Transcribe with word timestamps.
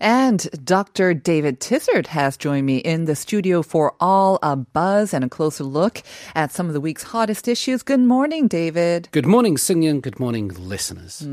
And 0.00 0.48
Dr. 0.64 1.12
David 1.12 1.60
Tizard 1.60 2.06
has 2.08 2.36
joined 2.38 2.64
me 2.66 2.78
in 2.78 3.04
the 3.04 3.14
studio 3.14 3.62
for 3.62 3.94
all 4.00 4.38
a 4.42 4.56
buzz 4.56 5.12
and 5.12 5.24
a 5.24 5.28
closer 5.28 5.64
look 5.64 6.02
at 6.34 6.52
some 6.52 6.68
of 6.68 6.72
the 6.72 6.80
week's 6.80 7.02
hottest 7.02 7.46
issues. 7.48 7.82
Good 7.82 8.00
morning, 8.00 8.48
David. 8.48 9.08
Good 9.12 9.26
morning, 9.26 9.56
Sungyun. 9.56 10.00
Good 10.00 10.18
morning, 10.18 10.48
listeners. 10.56 11.26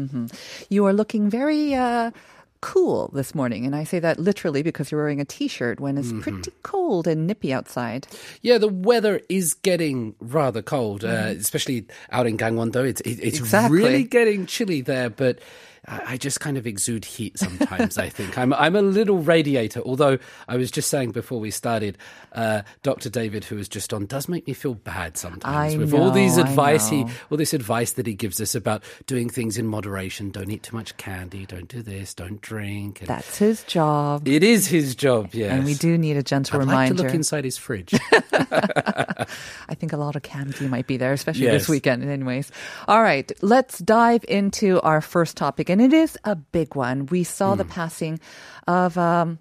You 0.69 0.85
are 0.85 0.91
looking 0.91 1.29
very 1.29 1.73
uh, 1.75 2.11
cool 2.59 3.09
this 3.13 3.33
morning, 3.33 3.65
and 3.65 3.73
I 3.73 3.85
say 3.85 3.99
that 3.99 4.19
literally 4.19 4.63
because 4.63 4.91
you're 4.91 4.99
wearing 4.99 5.21
a 5.21 5.25
t-shirt 5.25 5.79
when 5.79 5.97
it's 5.97 6.11
pretty 6.21 6.51
cold 6.63 7.07
and 7.07 7.25
nippy 7.25 7.53
outside. 7.53 8.05
Yeah, 8.41 8.57
the 8.57 8.67
weather 8.67 9.21
is 9.29 9.53
getting 9.53 10.13
rather 10.19 10.61
cold, 10.61 11.05
uh, 11.05 11.33
especially 11.37 11.85
out 12.11 12.27
in 12.27 12.37
Gangwon-do. 12.37 12.83
It's 12.83 12.99
it, 13.01 13.19
it's 13.21 13.39
Exactly. 13.39 13.77
really 13.77 14.03
getting 14.03 14.45
chilly 14.45 14.81
there, 14.81 15.09
but. 15.09 15.39
I 15.89 16.17
just 16.17 16.41
kind 16.41 16.57
of 16.57 16.67
exude 16.67 17.05
heat 17.05 17.39
sometimes. 17.39 17.97
I 17.97 18.09
think 18.09 18.37
I'm 18.37 18.53
I'm 18.53 18.75
a 18.75 18.81
little 18.81 19.19
radiator. 19.19 19.79
Although 19.81 20.17
I 20.47 20.57
was 20.57 20.69
just 20.69 20.89
saying 20.89 21.11
before 21.11 21.39
we 21.39 21.49
started, 21.49 21.97
uh, 22.33 22.63
Dr. 22.83 23.09
David, 23.09 23.45
who 23.45 23.55
was 23.55 23.69
just 23.69 23.93
on, 23.93 24.05
does 24.05 24.27
make 24.27 24.45
me 24.47 24.53
feel 24.53 24.73
bad 24.73 25.15
sometimes 25.17 25.75
I 25.75 25.77
with 25.77 25.93
all 25.93 26.11
these 26.11 26.37
advice 26.37 26.89
he 26.89 27.05
all 27.31 27.37
this 27.37 27.53
advice 27.53 27.93
that 27.93 28.05
he 28.05 28.13
gives 28.15 28.41
us 28.41 28.53
about 28.53 28.83
doing 29.05 29.29
things 29.29 29.57
in 29.57 29.65
moderation. 29.65 30.29
Don't 30.29 30.49
eat 30.51 30.63
too 30.63 30.75
much 30.75 30.97
candy. 30.97 31.45
Don't 31.45 31.69
do 31.69 31.81
this. 31.81 32.13
Don't 32.13 32.41
drink. 32.41 32.99
And 32.99 33.07
That's 33.07 33.37
his 33.37 33.63
job. 33.63 34.27
it 34.27 34.43
is 34.43 34.67
his 34.67 34.93
job. 34.93 35.29
Yes, 35.31 35.51
And 35.53 35.63
we 35.63 35.73
do 35.73 35.97
need 35.97 36.17
a 36.17 36.23
gentle 36.23 36.59
I'd 36.59 36.67
like 36.67 36.69
reminder. 36.69 36.95
to 36.97 37.03
look 37.03 37.13
inside 37.13 37.45
his 37.45 37.57
fridge. 37.57 37.93
I 38.31 39.75
think 39.75 39.93
a 39.93 39.97
lot 39.97 40.15
of 40.15 40.21
candy 40.23 40.67
might 40.67 40.87
be 40.87 40.97
there, 40.97 41.13
especially 41.13 41.47
this 41.47 41.67
weekend, 41.69 42.03
anyways. 42.03 42.51
All 42.87 43.01
right, 43.01 43.31
let's 43.41 43.79
dive 43.79 44.23
into 44.27 44.81
our 44.81 45.01
first 45.01 45.37
topic, 45.37 45.69
and 45.79 45.93
it 45.93 45.95
is 45.95 46.17
a 46.23 46.35
big 46.35 46.75
one. 46.75 47.05
We 47.07 47.23
saw 47.23 47.51
Hmm. 47.53 47.57
the 47.59 47.65
passing 47.65 48.19
of, 48.67 48.97
um, 48.97 49.39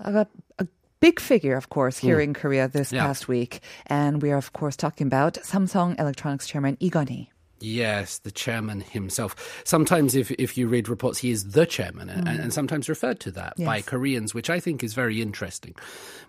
of 0.00 0.14
a, 0.14 0.26
a 0.58 0.66
big 1.00 1.18
figure, 1.20 1.56
of 1.56 1.68
course, 1.68 1.96
here 1.98 2.20
in 2.20 2.34
Korea 2.34 2.68
this 2.68 2.90
Hmm. 2.90 2.96
Yeah. 2.96 3.06
past 3.06 3.28
week, 3.28 3.60
and 3.86 4.20
we 4.22 4.30
are, 4.30 4.36
of 4.38 4.52
course, 4.52 4.76
talking 4.76 5.06
about 5.06 5.34
Samsung 5.42 5.98
Electronics 5.98 6.46
chairman 6.46 6.76
Lee. 6.80 7.30
Yes, 7.64 8.18
the 8.18 8.32
chairman 8.32 8.80
himself. 8.80 9.62
Sometimes, 9.64 10.14
if, 10.16 10.30
if 10.32 10.58
you 10.58 10.66
read 10.66 10.88
reports, 10.88 11.18
he 11.20 11.30
is 11.30 11.52
the 11.52 11.64
chairman, 11.64 12.08
and, 12.10 12.26
and 12.28 12.52
sometimes 12.52 12.88
referred 12.88 13.20
to 13.20 13.30
that 13.32 13.56
by 13.56 13.80
Koreans, 13.82 14.34
which 14.34 14.50
I 14.50 14.58
think 14.58 14.82
is 14.82 14.94
very 14.94 15.22
interesting. 15.22 15.74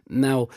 Now, 0.07 0.49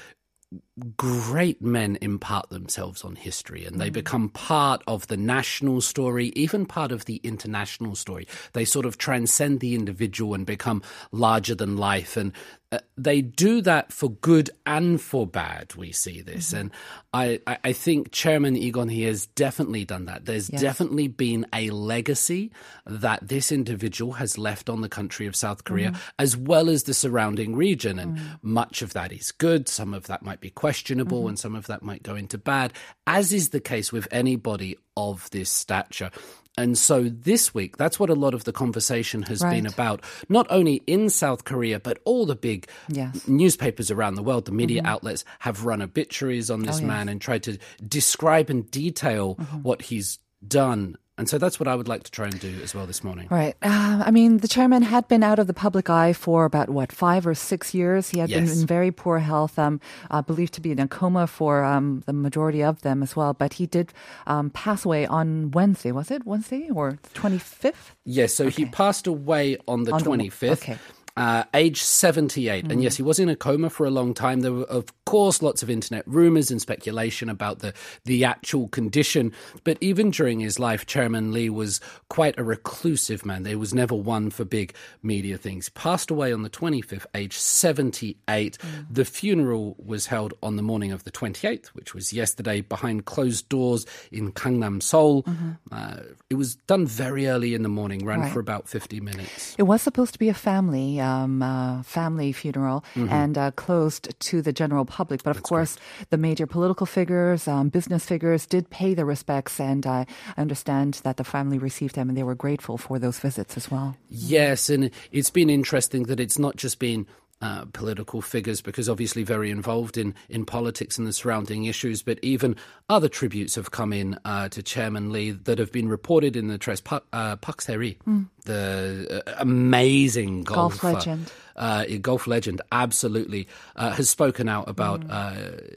great 0.96 1.60
men 1.60 1.98
impart 2.00 2.50
themselves 2.50 3.02
on 3.02 3.16
history 3.16 3.64
and 3.64 3.80
they 3.80 3.90
mm. 3.90 3.94
become 3.94 4.28
part 4.28 4.82
of 4.86 5.06
the 5.08 5.16
national 5.16 5.80
story, 5.80 6.32
even 6.36 6.66
part 6.66 6.92
of 6.92 7.06
the 7.06 7.16
international 7.24 7.94
story. 7.94 8.28
They 8.52 8.64
sort 8.64 8.86
of 8.86 8.98
transcend 8.98 9.60
the 9.60 9.74
individual 9.74 10.34
and 10.34 10.46
become 10.46 10.82
larger 11.10 11.54
than 11.54 11.76
life. 11.76 12.16
And 12.16 12.32
uh, 12.76 12.80
they 12.96 13.20
do 13.20 13.60
that 13.62 13.92
for 13.92 14.10
good 14.10 14.50
and 14.64 15.00
for 15.00 15.26
bad. 15.26 15.74
We 15.74 15.92
see 15.92 16.20
this. 16.20 16.48
Mm-hmm. 16.48 16.56
And 16.56 16.70
I, 17.12 17.40
I, 17.64 17.72
think 17.72 18.12
Chairman 18.12 18.56
Egon, 18.56 18.88
he 18.88 19.02
has 19.02 19.26
definitely 19.28 19.84
done 19.84 20.06
that. 20.06 20.26
There's 20.26 20.50
Yes. 20.50 20.60
definitely 20.60 21.08
been 21.08 21.46
a 21.52 21.70
legacy 21.70 22.52
that 22.86 23.26
this 23.26 23.50
individual 23.50 24.12
has 24.14 24.38
left 24.38 24.68
on 24.68 24.80
the 24.80 24.88
country 24.88 25.26
of 25.26 25.34
South 25.36 25.64
Korea, 25.64 25.90
mm-hmm. 25.90 26.00
as 26.18 26.36
well 26.36 26.68
as 26.68 26.84
the 26.84 26.94
surrounding 26.94 27.56
region. 27.56 27.98
And 27.98 28.18
mm. 28.18 28.38
much 28.42 28.82
of 28.82 28.92
that 28.92 29.12
is 29.12 29.32
good. 29.32 29.68
Some 29.68 29.94
of 29.94 30.06
that 30.06 30.22
might 30.22 30.40
be 30.40 30.50
questionable, 30.50 31.20
mm-hmm. 31.20 31.28
and 31.28 31.38
some 31.38 31.54
of 31.54 31.66
that 31.66 31.82
might 31.82 32.02
go 32.02 32.14
into 32.14 32.38
bad, 32.38 32.72
as 33.06 33.32
is 33.32 33.50
the 33.50 33.60
case 33.60 33.92
with 33.92 34.08
anybody 34.10 34.76
of 34.96 35.28
this 35.30 35.50
stature. 35.50 36.10
And 36.58 36.78
so 36.78 37.08
this 37.08 37.52
week, 37.52 37.76
that's 37.76 38.00
what 38.00 38.08
a 38.08 38.14
lot 38.14 38.32
of 38.32 38.44
the 38.44 38.52
conversation 38.52 39.22
has 39.24 39.42
been 39.42 39.66
about, 39.66 40.02
not 40.28 40.46
only 40.48 40.76
in 40.86 41.10
South 41.10 41.44
Korea, 41.44 41.78
but 41.78 41.98
all 42.04 42.24
the 42.24 42.34
big 42.34 42.66
Yes. 42.88 43.28
newspapers 43.28 43.90
around 43.90 44.14
the 44.14 44.22
world, 44.22 44.46
the 44.46 44.52
media 44.52 44.80
mm-hmm. 44.80 44.92
outlets 44.92 45.24
have 45.40 45.66
run 45.66 45.82
obituaries 45.82 46.50
on 46.50 46.62
this 46.62 46.76
Oh, 46.76 46.80
yes. 46.80 46.86
man 46.88 47.08
and 47.10 47.20
tried 47.20 47.42
to 47.44 47.58
describe 47.86 48.48
and 48.48 48.70
detail 48.70 49.34
mm-hmm. 49.36 49.58
what 49.58 49.82
he's 49.82 50.18
done. 50.46 50.96
And 51.18 51.28
so 51.30 51.38
that's 51.38 51.58
what 51.58 51.66
I 51.66 51.74
would 51.74 51.88
like 51.88 52.02
to 52.02 52.10
try 52.10 52.26
and 52.26 52.38
do 52.38 52.60
as 52.62 52.74
well 52.74 52.86
this 52.86 53.02
morning. 53.02 53.26
Right. 53.30 53.54
Uh, 53.62 54.02
I 54.04 54.10
mean, 54.10 54.38
the 54.38 54.48
chairman 54.48 54.82
had 54.82 55.08
been 55.08 55.22
out 55.22 55.38
of 55.38 55.46
the 55.46 55.54
public 55.54 55.88
eye 55.88 56.12
for 56.12 56.44
about 56.44 56.68
what 56.68 56.92
five 56.92 57.26
or 57.26 57.34
six 57.34 57.72
years. 57.72 58.10
He 58.10 58.18
had 58.18 58.28
been 58.28 58.46
in 58.46 58.66
very 58.66 58.90
poor 58.90 59.18
health, 59.20 59.58
um, 59.58 59.80
uh, 60.10 60.20
believed 60.20 60.52
to 60.54 60.60
be 60.60 60.72
in 60.72 60.78
a 60.78 60.86
coma 60.86 61.26
for 61.26 61.64
um, 61.64 62.02
the 62.04 62.12
majority 62.12 62.62
of 62.62 62.82
them 62.82 63.02
as 63.02 63.16
well. 63.16 63.32
But 63.32 63.54
he 63.54 63.66
did 63.66 63.94
um, 64.26 64.50
pass 64.50 64.84
away 64.84 65.06
on 65.06 65.50
Wednesday. 65.52 65.90
Was 65.90 66.10
it 66.10 66.26
Wednesday 66.26 66.68
or 66.70 66.98
twenty 67.14 67.38
fifth? 67.38 67.96
Yes, 68.04 68.34
so 68.34 68.48
he 68.50 68.66
passed 68.66 69.06
away 69.06 69.56
on 69.66 69.84
the 69.84 69.92
On 69.92 70.02
the- 70.02 70.10
25th. 70.10 70.52
okay. 70.52 70.76
Uh, 71.16 71.44
age 71.54 71.80
78. 71.82 72.70
And 72.70 72.82
yes, 72.82 72.96
he 72.96 73.02
was 73.02 73.18
in 73.18 73.28
a 73.28 73.36
coma 73.36 73.70
for 73.70 73.86
a 73.86 73.90
long 73.90 74.12
time. 74.12 74.40
There 74.40 74.52
were, 74.52 74.64
of 74.64 74.86
course, 75.06 75.40
lots 75.40 75.62
of 75.62 75.70
internet 75.70 76.06
rumors 76.06 76.50
and 76.50 76.60
speculation 76.60 77.28
about 77.30 77.60
the, 77.60 77.72
the 78.04 78.24
actual 78.24 78.68
condition. 78.68 79.32
But 79.64 79.78
even 79.80 80.10
during 80.10 80.40
his 80.40 80.58
life, 80.58 80.84
Chairman 80.84 81.32
Lee 81.32 81.48
was 81.48 81.80
quite 82.10 82.38
a 82.38 82.44
reclusive 82.44 83.24
man. 83.24 83.44
There 83.44 83.58
was 83.58 83.72
never 83.72 83.94
one 83.94 84.28
for 84.30 84.44
big 84.44 84.74
media 85.02 85.38
things. 85.38 85.68
Passed 85.70 86.10
away 86.10 86.32
on 86.32 86.42
the 86.42 86.50
25th, 86.50 87.06
age 87.14 87.38
78. 87.38 88.58
The 88.90 89.04
funeral 89.04 89.74
was 89.78 90.06
held 90.06 90.34
on 90.42 90.56
the 90.56 90.62
morning 90.62 90.92
of 90.92 91.04
the 91.04 91.10
28th, 91.12 91.68
which 91.68 91.94
was 91.94 92.12
yesterday, 92.12 92.60
behind 92.60 93.06
closed 93.06 93.48
doors 93.48 93.86
in 94.12 94.32
Gangnam, 94.32 94.82
Seoul. 94.82 95.24
Uh, 95.72 95.96
it 96.28 96.34
was 96.34 96.56
done 96.56 96.86
very 96.86 97.26
early 97.26 97.54
in 97.54 97.62
the 97.62 97.68
morning, 97.68 98.04
ran 98.04 98.20
Right. 98.20 98.32
for 98.32 98.40
about 98.40 98.68
50 98.68 99.00
minutes. 99.00 99.54
It 99.58 99.62
was 99.64 99.80
supposed 99.82 100.12
to 100.12 100.18
be 100.18 100.28
a 100.28 100.34
family 100.34 101.00
um, 101.06 101.40
uh, 101.42 101.82
family 101.86 102.32
funeral 102.32 102.82
Mm-hmm. 102.96 103.12
and 103.12 103.34
uh, 103.38 103.50
closed 103.52 104.08
to 104.18 104.42
the 104.42 104.52
general 104.52 104.84
public. 104.84 105.22
But 105.22 105.36
of 105.36 105.42
course, 105.42 105.76
the 106.10 106.16
major 106.16 106.46
political 106.46 106.86
figures, 106.86 107.46
um, 107.46 107.68
business 107.68 108.04
figures, 108.04 108.46
did 108.46 108.70
pay 108.70 108.94
their 108.94 109.04
respects, 109.06 109.60
and 109.60 109.86
I 109.86 110.06
understand 110.36 111.00
that 111.04 111.16
the 111.16 111.24
family 111.24 111.58
received 111.58 111.94
them, 111.94 112.08
and 112.08 112.16
they 112.16 112.24
were 112.24 112.34
grateful 112.34 112.78
for 112.78 112.98
those 112.98 113.18
visits 113.20 113.56
as 113.56 113.70
well. 113.70 113.94
Yes, 114.08 114.70
and 114.70 114.90
it's 115.12 115.30
been 115.30 115.50
interesting 115.50 116.04
that 116.08 116.20
it's 116.20 116.38
not 116.38 116.56
just 116.56 116.78
been 116.78 117.06
uh, 117.42 117.66
political 117.72 118.22
figures, 118.22 118.62
because 118.62 118.88
obviously 118.88 119.22
very 119.22 119.50
involved 119.50 119.98
in, 119.98 120.14
in 120.28 120.46
politics 120.46 120.96
and 120.98 121.06
the 121.06 121.12
surrounding 121.12 121.66
issues, 121.66 122.02
but 122.02 122.18
even 122.22 122.56
other 122.88 123.08
tributes 123.08 123.56
have 123.56 123.70
come 123.70 123.92
in 123.92 124.18
uh, 124.24 124.48
to 124.48 124.62
Chairman 124.62 125.12
Lee 125.12 125.32
that 125.32 125.58
have 125.58 125.70
been 125.70 125.88
reported 125.88 126.34
in 126.36 126.48
the 126.48 126.58
press. 126.58 126.80
Park, 126.80 127.04
uh, 127.12 127.36
Park 127.36 127.60
Se-ri, 127.60 127.98
the 128.44 129.22
uh, 129.26 129.34
amazing 129.38 130.44
Golf 130.44 130.80
golfer, 130.80 130.94
legend. 130.96 131.32
uh, 131.56 131.84
golf 132.00 132.26
legend, 132.26 132.62
absolutely, 132.72 133.48
uh, 133.76 133.90
has 133.90 134.08
spoken 134.08 134.48
out 134.48 134.68
about 134.68 135.04
uh, 135.10 135.32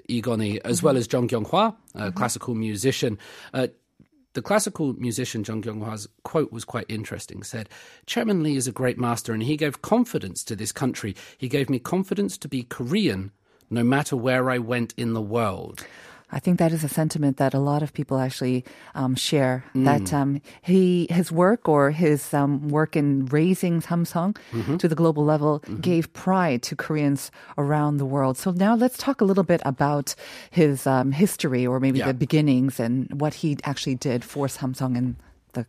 Igoni 0.10 0.60
as 0.64 0.82
well 0.82 0.96
as 0.96 1.08
Chung 1.08 1.28
Kyung-wha, 1.28 1.74
a 1.96 2.12
classical 2.12 2.56
musician. 2.56 3.18
The 4.34 4.42
classical 4.44 4.94
musician 4.94 5.44
Chung 5.44 5.62
Kyung-wha's 5.62 6.08
quote 6.24 6.52
was 6.52 6.64
quite 6.64 6.86
interesting. 6.88 7.42
Said, 7.42 7.68
"Chairman 8.06 8.44
Lee 8.44 8.56
is 8.56 8.68
a 8.68 8.72
great 8.72 9.00
master, 9.00 9.34
and 9.34 9.42
he 9.42 9.58
gave 9.58 9.82
confidence 9.82 10.44
to 10.44 10.56
this 10.56 10.72
country. 10.72 11.16
He 11.38 11.48
gave 11.48 11.70
me 11.70 11.80
confidence 11.80 12.38
to 12.38 12.48
be 12.48 12.64
Korean, 12.64 13.32
no 13.70 13.84
matter 13.84 14.16
where 14.16 14.50
I 14.50 14.60
went 14.60 14.94
in 14.98 15.14
the 15.14 15.22
world." 15.22 15.86
I 16.32 16.40
think 16.40 16.60
that 16.60 16.72
is 16.72 16.84
a 16.84 16.88
sentiment 16.90 17.38
that 17.38 17.54
a 17.54 17.60
lot 17.60 17.82
of 17.82 17.92
people 17.94 18.20
actually 18.20 18.64
um, 18.96 19.16
share. 19.16 19.64
Mm. 19.74 19.86
That 19.86 20.14
um, 20.14 20.42
he, 20.62 21.08
his 21.10 21.32
work 21.32 21.68
or 21.68 21.92
his 21.92 22.34
um, 22.34 22.68
work 22.70 22.96
in 22.96 23.26
raising 23.28 23.82
Samsung 23.82 24.38
Mm-hmm. 24.52 24.78
to 24.78 24.88
the 24.88 24.96
global 24.96 25.26
level 25.26 25.60
gave 25.82 26.12
pride 26.14 26.62
to 26.64 26.76
Koreans 26.76 27.32
around 27.58 27.98
the 27.98 28.06
world. 28.06 28.38
So 28.38 28.52
now 28.52 28.76
let's 28.76 28.98
talk 28.98 29.22
a 29.22 29.26
little 29.26 29.44
bit 29.44 29.62
about 29.66 30.14
his 30.52 30.86
um, 30.86 31.12
history 31.12 31.66
or 31.66 31.80
maybe 31.80 32.00
Yeah. 32.00 32.08
the 32.08 32.14
beginnings 32.14 32.80
and 32.80 33.08
what 33.20 33.34
he 33.34 33.58
actually 33.64 33.96
did 33.96 34.24
for 34.24 34.48
Samsung 34.48 34.98
and 34.98 35.16
the 35.54 35.66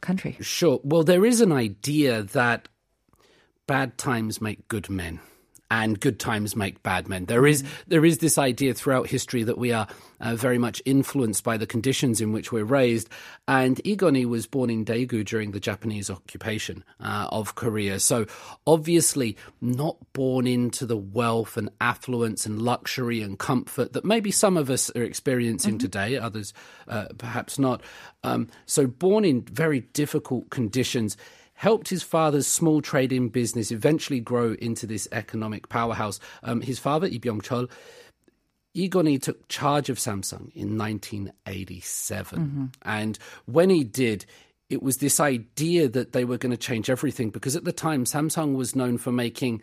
country. 0.00 0.36
Sure. 0.40 0.78
Well, 0.84 1.02
there 1.02 1.24
is 1.26 1.40
an 1.40 1.50
idea 1.52 2.22
that 2.22 2.68
bad 3.66 3.98
times 3.98 4.40
make 4.40 4.68
good 4.68 4.88
men. 4.90 5.18
And 5.70 5.98
good 5.98 6.20
times 6.20 6.54
make 6.54 6.82
bad 6.82 7.08
men. 7.08 7.24
There 7.26 7.46
is 7.46 7.64
there 7.86 8.04
is 8.04 8.18
this 8.18 8.38
idea 8.38 8.74
throughout 8.74 9.08
history 9.08 9.42
that 9.44 9.58
we 9.58 9.72
are 9.72 9.86
uh, 10.20 10.36
very 10.36 10.58
much 10.58 10.82
influenced 10.84 11.44
by 11.44 11.56
the 11.56 11.66
conditions 11.66 12.20
in 12.20 12.32
which 12.32 12.52
we're 12.52 12.64
raised. 12.64 13.08
And 13.48 13.76
Igoni 13.84 14.26
was 14.26 14.46
born 14.46 14.70
in 14.70 14.84
Daegu 14.84 15.24
during 15.24 15.52
the 15.52 15.60
Japanese 15.60 16.10
occupation 16.10 16.84
uh, 17.00 17.28
of 17.30 17.54
Korea, 17.54 18.00
so 18.00 18.26
obviously 18.66 19.36
not 19.60 19.96
born 20.12 20.46
into 20.46 20.86
the 20.86 20.96
wealth 20.96 21.56
and 21.56 21.70
affluence 21.80 22.46
and 22.46 22.62
luxury 22.62 23.22
and 23.22 23.38
comfort 23.38 23.92
that 23.92 24.04
maybe 24.04 24.30
some 24.30 24.56
of 24.56 24.70
us 24.70 24.90
are 24.94 25.02
experiencing 25.02 25.78
today. 25.78 26.16
Others 26.16 26.52
uh, 26.88 27.06
perhaps 27.18 27.58
not. 27.58 27.82
Um, 28.22 28.48
so 28.66 28.86
born 28.86 29.24
in 29.24 29.42
very 29.42 29.80
difficult 29.80 30.50
conditions 30.50 31.16
helped 31.54 31.88
his 31.88 32.02
father's 32.02 32.46
small 32.46 32.82
trading 32.82 33.28
business 33.28 33.70
eventually 33.70 34.20
grow 34.20 34.54
into 34.54 34.86
this 34.86 35.08
economic 35.12 35.68
powerhouse. 35.68 36.20
Um, 36.42 36.60
his 36.60 36.78
father, 36.78 37.08
Lee 37.08 37.18
Byung-chul, 37.18 37.70
Igoni 38.76 39.22
took 39.22 39.46
charge 39.48 39.88
of 39.88 39.98
Samsung 39.98 40.52
in 40.54 40.76
1987. 40.76 42.72
And 42.82 43.18
when 43.46 43.70
he 43.70 43.84
did, 43.84 44.26
it 44.68 44.82
was 44.82 44.96
this 44.96 45.20
idea 45.20 45.88
that 45.88 46.12
they 46.12 46.24
were 46.24 46.38
going 46.38 46.50
to 46.50 46.56
change 46.56 46.90
everything 46.90 47.30
because 47.30 47.54
at 47.54 47.64
the 47.64 47.72
time, 47.72 48.04
Samsung 48.04 48.56
was 48.56 48.74
known 48.74 48.98
for 48.98 49.12
making, 49.12 49.62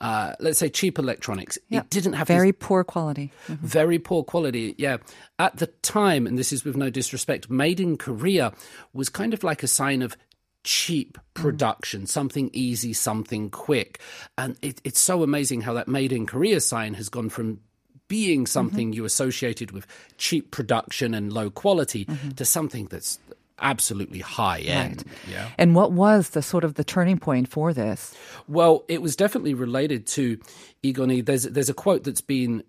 uh, 0.00 0.34
let's 0.40 0.58
say, 0.58 0.68
cheap 0.68 0.98
electronics. 0.98 1.58
Yeah. 1.68 1.80
It 1.80 1.90
didn't 1.90 2.14
have 2.14 2.26
very 2.26 2.52
poor 2.52 2.82
quality. 2.82 3.30
very 3.46 4.00
poor 4.00 4.24
quality. 4.24 4.74
Yeah. 4.78 4.96
At 5.38 5.58
the 5.58 5.68
time, 5.68 6.26
and 6.26 6.36
this 6.36 6.52
is 6.52 6.64
with 6.64 6.76
no 6.76 6.90
disrespect, 6.90 7.50
made 7.50 7.78
in 7.78 7.96
Korea 7.96 8.52
was 8.92 9.08
kind 9.08 9.32
of 9.32 9.44
like 9.44 9.62
a 9.62 9.68
sign 9.68 10.02
of 10.02 10.16
cheap 10.64 11.18
mm. 11.18 11.42
production, 11.42 12.06
something 12.06 12.50
easy, 12.52 12.92
something 12.92 13.50
quick. 13.50 14.00
And 14.36 14.56
it, 14.62 14.80
it's 14.84 15.00
so 15.00 15.22
amazing 15.22 15.62
how 15.62 15.72
that 15.74 15.88
made 15.88 16.12
in 16.12 16.26
Korea 16.26 16.60
sign 16.60 16.94
has 16.94 17.08
gone 17.08 17.28
from 17.28 17.60
being 18.08 18.40
mm-hmm. 18.40 18.46
something 18.46 18.92
you 18.92 19.04
associated 19.04 19.70
with 19.70 19.86
cheap 20.18 20.50
production 20.50 21.14
and 21.14 21.32
low 21.32 21.48
quality 21.48 22.04
mm-hmm. 22.04 22.30
to 22.30 22.44
something 22.44 22.86
that's 22.86 23.18
absolutely 23.60 24.20
high 24.20 24.60
end. 24.60 25.04
Yeah. 25.30 25.48
And 25.58 25.74
what 25.74 25.92
was 25.92 26.30
the 26.30 26.42
sort 26.42 26.64
of 26.64 26.74
the 26.74 26.84
turning 26.84 27.18
point 27.18 27.48
for 27.48 27.72
this? 27.72 28.14
Well, 28.48 28.84
it 28.88 29.02
was 29.02 29.16
definitely 29.16 29.54
related 29.54 30.06
to 30.08 30.38
Igoni. 30.82 31.24
There's 31.24 31.44
there's 31.44 31.68
a 31.68 31.74
quote 31.74 32.04
that's 32.04 32.20
been 32.20 32.64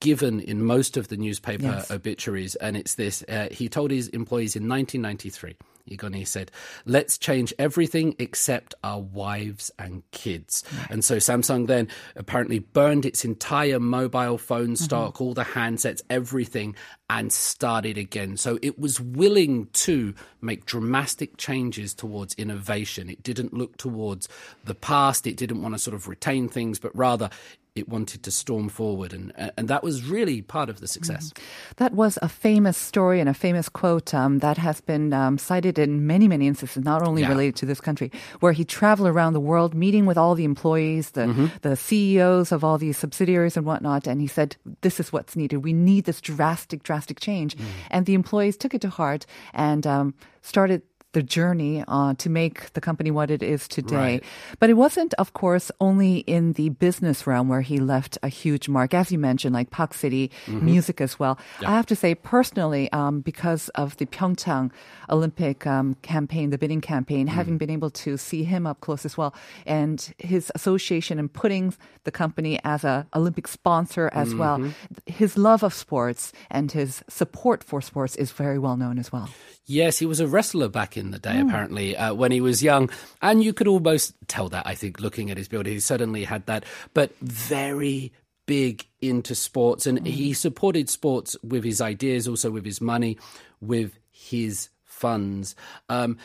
given 0.00 0.40
in 0.40 0.62
most 0.62 0.96
of 0.96 1.08
the 1.08 1.16
newspaper 1.16 1.64
Yes. 1.64 1.90
obituaries, 1.90 2.54
and 2.56 2.76
it's 2.76 2.94
this. 2.94 3.24
Uh, 3.28 3.48
he 3.50 3.68
told 3.68 3.90
his 3.90 4.08
employees 4.08 4.54
in 4.54 4.68
1993. 4.68 5.56
Igoni 5.90 6.26
said, 6.26 6.50
"Let's 6.84 7.18
change 7.18 7.52
everything 7.58 8.14
except 8.18 8.74
our 8.82 9.00
wives 9.00 9.70
and 9.78 10.02
kids." 10.10 10.64
And 10.90 11.04
so 11.04 11.16
Samsung 11.16 11.66
then 11.66 11.88
apparently 12.14 12.58
burned 12.58 13.04
its 13.04 13.24
entire 13.24 13.80
mobile 13.80 14.38
phone 14.38 14.74
mm-hmm. 14.74 14.84
stock, 14.84 15.20
all 15.20 15.34
the 15.34 15.44
handsets, 15.44 16.02
everything, 16.10 16.74
and 17.08 17.32
started 17.32 17.96
again. 17.98 18.36
So 18.36 18.58
it 18.62 18.78
was 18.78 19.00
willing 19.00 19.66
to 19.72 20.14
make 20.40 20.66
dramatic 20.66 21.36
changes 21.36 21.94
towards 21.94 22.34
innovation. 22.34 23.08
It 23.08 23.22
didn't 23.22 23.54
look 23.54 23.76
towards 23.76 24.28
the 24.64 24.74
past. 24.74 25.26
It 25.26 25.36
didn't 25.36 25.62
want 25.62 25.74
to 25.74 25.78
sort 25.78 25.94
of 25.94 26.08
retain 26.08 26.48
things, 26.48 26.78
but 26.78 26.96
rather 26.96 27.30
it 27.76 27.88
wanted 27.88 28.22
to 28.24 28.30
storm 28.30 28.68
forward, 28.68 29.12
and 29.12 29.32
and 29.56 29.68
that 29.68 29.82
was 29.82 30.08
really 30.10 30.42
part 30.42 30.68
of 30.70 30.80
the 30.80 30.88
success. 30.88 31.32
That 31.76 31.92
was 31.92 32.18
a 32.22 32.28
famous 32.28 32.76
story 32.76 33.20
and 33.20 33.28
a 33.28 33.34
famous 33.34 33.68
quote 33.68 34.14
um, 34.14 34.38
that 34.40 34.58
has 34.58 34.80
been 34.80 35.12
um, 35.12 35.38
cited 35.38 35.78
in 35.78 36.06
many, 36.06 36.26
many 36.28 36.46
instances, 36.46 36.82
not 36.84 37.02
only 37.06 37.22
Yeah. 37.22 37.28
related 37.28 37.56
to 37.56 37.66
this 37.66 37.80
country, 37.80 38.10
where 38.40 38.52
he 38.52 38.64
traveled 38.64 39.08
around 39.08 39.34
the 39.34 39.40
world 39.40 39.74
meeting 39.74 40.06
with 40.06 40.16
all 40.18 40.34
the 40.34 40.44
employees, 40.44 41.10
the, 41.10 41.50
the 41.62 41.76
CEOs 41.76 42.52
of 42.52 42.64
all 42.64 42.78
these 42.78 42.96
subsidiaries 42.98 43.56
and 43.56 43.66
whatnot. 43.66 44.06
And 44.06 44.20
he 44.20 44.26
said, 44.26 44.56
This 44.80 44.98
is 45.00 45.12
what's 45.12 45.36
needed. 45.36 45.58
We 45.64 45.72
need 45.72 46.04
this 46.04 46.20
drastic, 46.20 46.82
drastic 46.82 47.20
change. 47.20 47.56
And 47.90 48.06
the 48.06 48.14
employees 48.14 48.56
took 48.56 48.74
it 48.74 48.80
to 48.82 48.88
heart 48.88 49.26
and 49.52 49.86
um, 49.86 50.14
started 50.42 50.82
the 51.16 51.22
journey 51.22 51.82
uh, 51.88 52.12
to 52.18 52.28
make 52.28 52.70
the 52.74 52.80
company 52.80 53.10
what 53.10 53.30
it 53.30 53.42
is 53.42 53.66
today. 53.66 54.20
Right. 54.20 54.24
But 54.60 54.68
it 54.68 54.74
wasn't, 54.74 55.14
of 55.14 55.32
course, 55.32 55.72
only 55.80 56.18
in 56.28 56.52
the 56.52 56.68
business 56.68 57.26
realm 57.26 57.48
where 57.48 57.62
he 57.62 57.80
left 57.80 58.18
a 58.22 58.28
huge 58.28 58.68
mark. 58.68 58.92
As 58.92 59.10
you 59.10 59.18
mentioned, 59.18 59.54
like 59.54 59.70
Park 59.70 59.94
Se-ri, 59.94 60.30
music 60.46 61.00
as 61.00 61.18
well. 61.18 61.38
I 61.64 61.72
have 61.72 61.86
to 61.86 61.96
say, 61.96 62.14
personally, 62.14 62.92
um, 62.92 63.22
because 63.22 63.70
of 63.70 63.96
the 63.96 64.04
Pyeongchang 64.04 64.72
Olympic 65.08 65.66
um, 65.66 65.96
campaign, 66.02 66.50
the 66.50 66.58
bidding 66.58 66.82
campaign, 66.82 67.28
having 67.28 67.56
been 67.56 67.70
able 67.70 67.88
to 68.04 68.18
see 68.18 68.44
him 68.44 68.66
up 68.66 68.80
close 68.80 69.06
as 69.06 69.16
well, 69.16 69.32
and 69.64 70.12
his 70.18 70.52
association 70.54 71.18
and 71.18 71.32
putting 71.32 71.72
the 72.04 72.12
company 72.12 72.60
as 72.62 72.84
a 72.84 73.06
Olympic 73.14 73.48
sponsor 73.48 74.10
as 74.12 74.34
well, 74.34 74.60
his 75.06 75.38
love 75.38 75.62
of 75.62 75.72
sports 75.72 76.32
and 76.50 76.72
his 76.72 77.02
support 77.08 77.64
for 77.64 77.80
sports 77.80 78.16
is 78.16 78.32
very 78.32 78.58
well 78.58 78.76
known 78.76 78.98
as 78.98 79.10
well. 79.10 79.30
Yes, 79.64 79.98
he 79.98 80.06
was 80.06 80.20
a 80.20 80.28
wrestler 80.28 80.68
back 80.68 80.96
in 80.96 81.05
the 81.10 81.18
day, 81.18 81.40
apparently, 81.40 81.96
uh, 81.96 82.14
when 82.14 82.32
he 82.32 82.40
was 82.40 82.62
young. 82.62 82.90
And 83.22 83.42
you 83.42 83.52
could 83.52 83.68
almost 83.68 84.14
tell 84.28 84.48
that, 84.50 84.66
I 84.66 84.74
think, 84.74 85.00
looking 85.00 85.30
at 85.30 85.36
his 85.36 85.48
build. 85.48 85.66
He 85.66 85.80
certainly 85.80 86.24
had 86.24 86.46
that, 86.46 86.64
but 86.94 87.16
very 87.20 88.12
big 88.46 88.86
into 89.00 89.34
sports. 89.34 89.86
And 89.86 90.06
he 90.06 90.32
supported 90.32 90.88
sports 90.88 91.36
with 91.42 91.64
his 91.64 91.80
ideas, 91.80 92.28
also 92.28 92.50
with 92.50 92.64
his 92.64 92.80
money, 92.80 93.18
with 93.60 93.98
his 94.10 94.68
funds. 94.84 95.54
Um, 95.88 96.18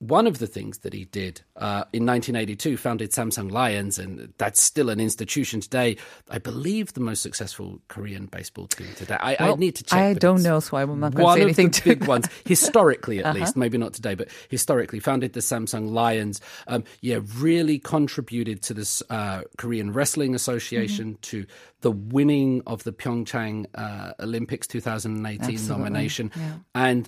one 0.00 0.26
of 0.26 0.38
the 0.38 0.46
things 0.46 0.78
that 0.78 0.94
he 0.94 1.04
did 1.04 1.42
uh, 1.56 1.84
in 1.92 2.06
1982 2.06 2.78
founded 2.78 3.10
Samsung 3.10 3.50
Lions, 3.50 3.98
and 3.98 4.32
that's 4.38 4.62
still 4.62 4.88
an 4.88 4.98
institution 4.98 5.60
today. 5.60 5.98
I 6.30 6.38
believe 6.38 6.94
the 6.94 7.00
most 7.00 7.20
successful 7.20 7.82
Korean 7.88 8.24
baseball 8.24 8.66
team 8.66 8.88
today. 8.96 9.18
I, 9.20 9.36
I 9.38 9.54
need 9.56 9.76
to 9.76 9.84
check. 9.84 9.98
I 9.98 10.14
don't 10.14 10.42
know, 10.42 10.58
so 10.60 10.78
I'm 10.78 10.98
not 10.98 11.14
going 11.14 11.18
to 11.18 11.22
one 11.24 11.36
say 11.36 11.42
of 11.42 11.46
anything 11.46 11.66
the 11.66 11.72
to 11.72 11.84
big 11.84 12.04
ones, 12.08 12.28
historically 12.46 13.22
at 13.22 13.34
least, 13.34 13.58
maybe 13.58 13.76
not 13.76 13.92
today, 13.92 14.14
but 14.14 14.28
historically 14.48 15.00
founded 15.00 15.34
the 15.34 15.40
Samsung 15.40 15.92
Lions. 15.92 16.40
Um, 16.66 16.84
yeah, 17.02 17.18
really 17.36 17.78
contributed 17.78 18.62
to 18.62 18.74
this 18.74 19.02
uh, 19.10 19.42
Korean 19.58 19.92
Wrestling 19.92 20.34
Association, 20.34 21.18
to 21.22 21.44
the 21.82 21.90
winning 21.90 22.62
of 22.66 22.84
the 22.84 22.92
Pyeongchang 22.92 23.66
uh, 23.74 24.12
Olympics 24.18 24.66
2018 24.66 25.42
Absolutely, 25.42 25.76
nomination, 25.76 26.32
yeah. 26.34 26.52
and 26.74 27.06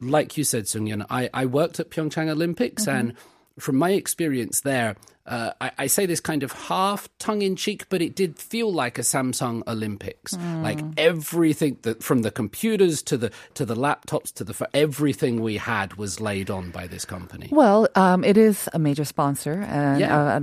like 0.00 0.36
you 0.36 0.44
said, 0.44 0.64
Sungyun, 0.64 1.06
I, 1.10 1.30
I 1.32 1.46
worked 1.46 1.80
at 1.80 1.90
Pyeongchang 1.90 2.28
Olympics, 2.28 2.86
Mm-hmm. 2.86 2.98
and 2.98 3.14
from 3.58 3.76
my 3.76 3.92
experience 3.92 4.60
there, 4.60 4.96
uh, 5.26 5.50
I, 5.60 5.70
I 5.78 5.86
say 5.86 6.04
this 6.04 6.20
kind 6.20 6.42
of 6.42 6.52
half 6.52 7.08
tongue 7.18 7.40
in 7.42 7.56
cheek, 7.56 7.88
but 7.88 8.02
it 8.02 8.14
did 8.14 8.38
feel 8.38 8.70
like 8.72 8.98
a 8.98 9.02
Samsung 9.02 9.62
Olympics. 9.66 10.34
Mm. 10.36 10.62
Like 10.62 10.78
everything 10.98 11.78
that 11.82 12.02
from 12.02 12.20
the 12.22 12.30
computers 12.30 13.02
to 13.04 13.16
the 13.16 13.30
to 13.54 13.64
the 13.64 13.74
laptops 13.74 14.32
to 14.34 14.44
the 14.44 14.68
everything 14.74 15.40
we 15.40 15.56
had 15.56 15.94
was 15.94 16.20
laid 16.20 16.50
on 16.50 16.70
by 16.70 16.86
this 16.86 17.04
company. 17.06 17.48
Well, 17.50 17.88
um, 17.94 18.22
it 18.24 18.36
is 18.36 18.68
a 18.74 18.78
major 18.78 19.04
sponsor 19.04 19.62
and 19.66 20.00
Yeah. 20.00 20.36
a, 20.36 20.40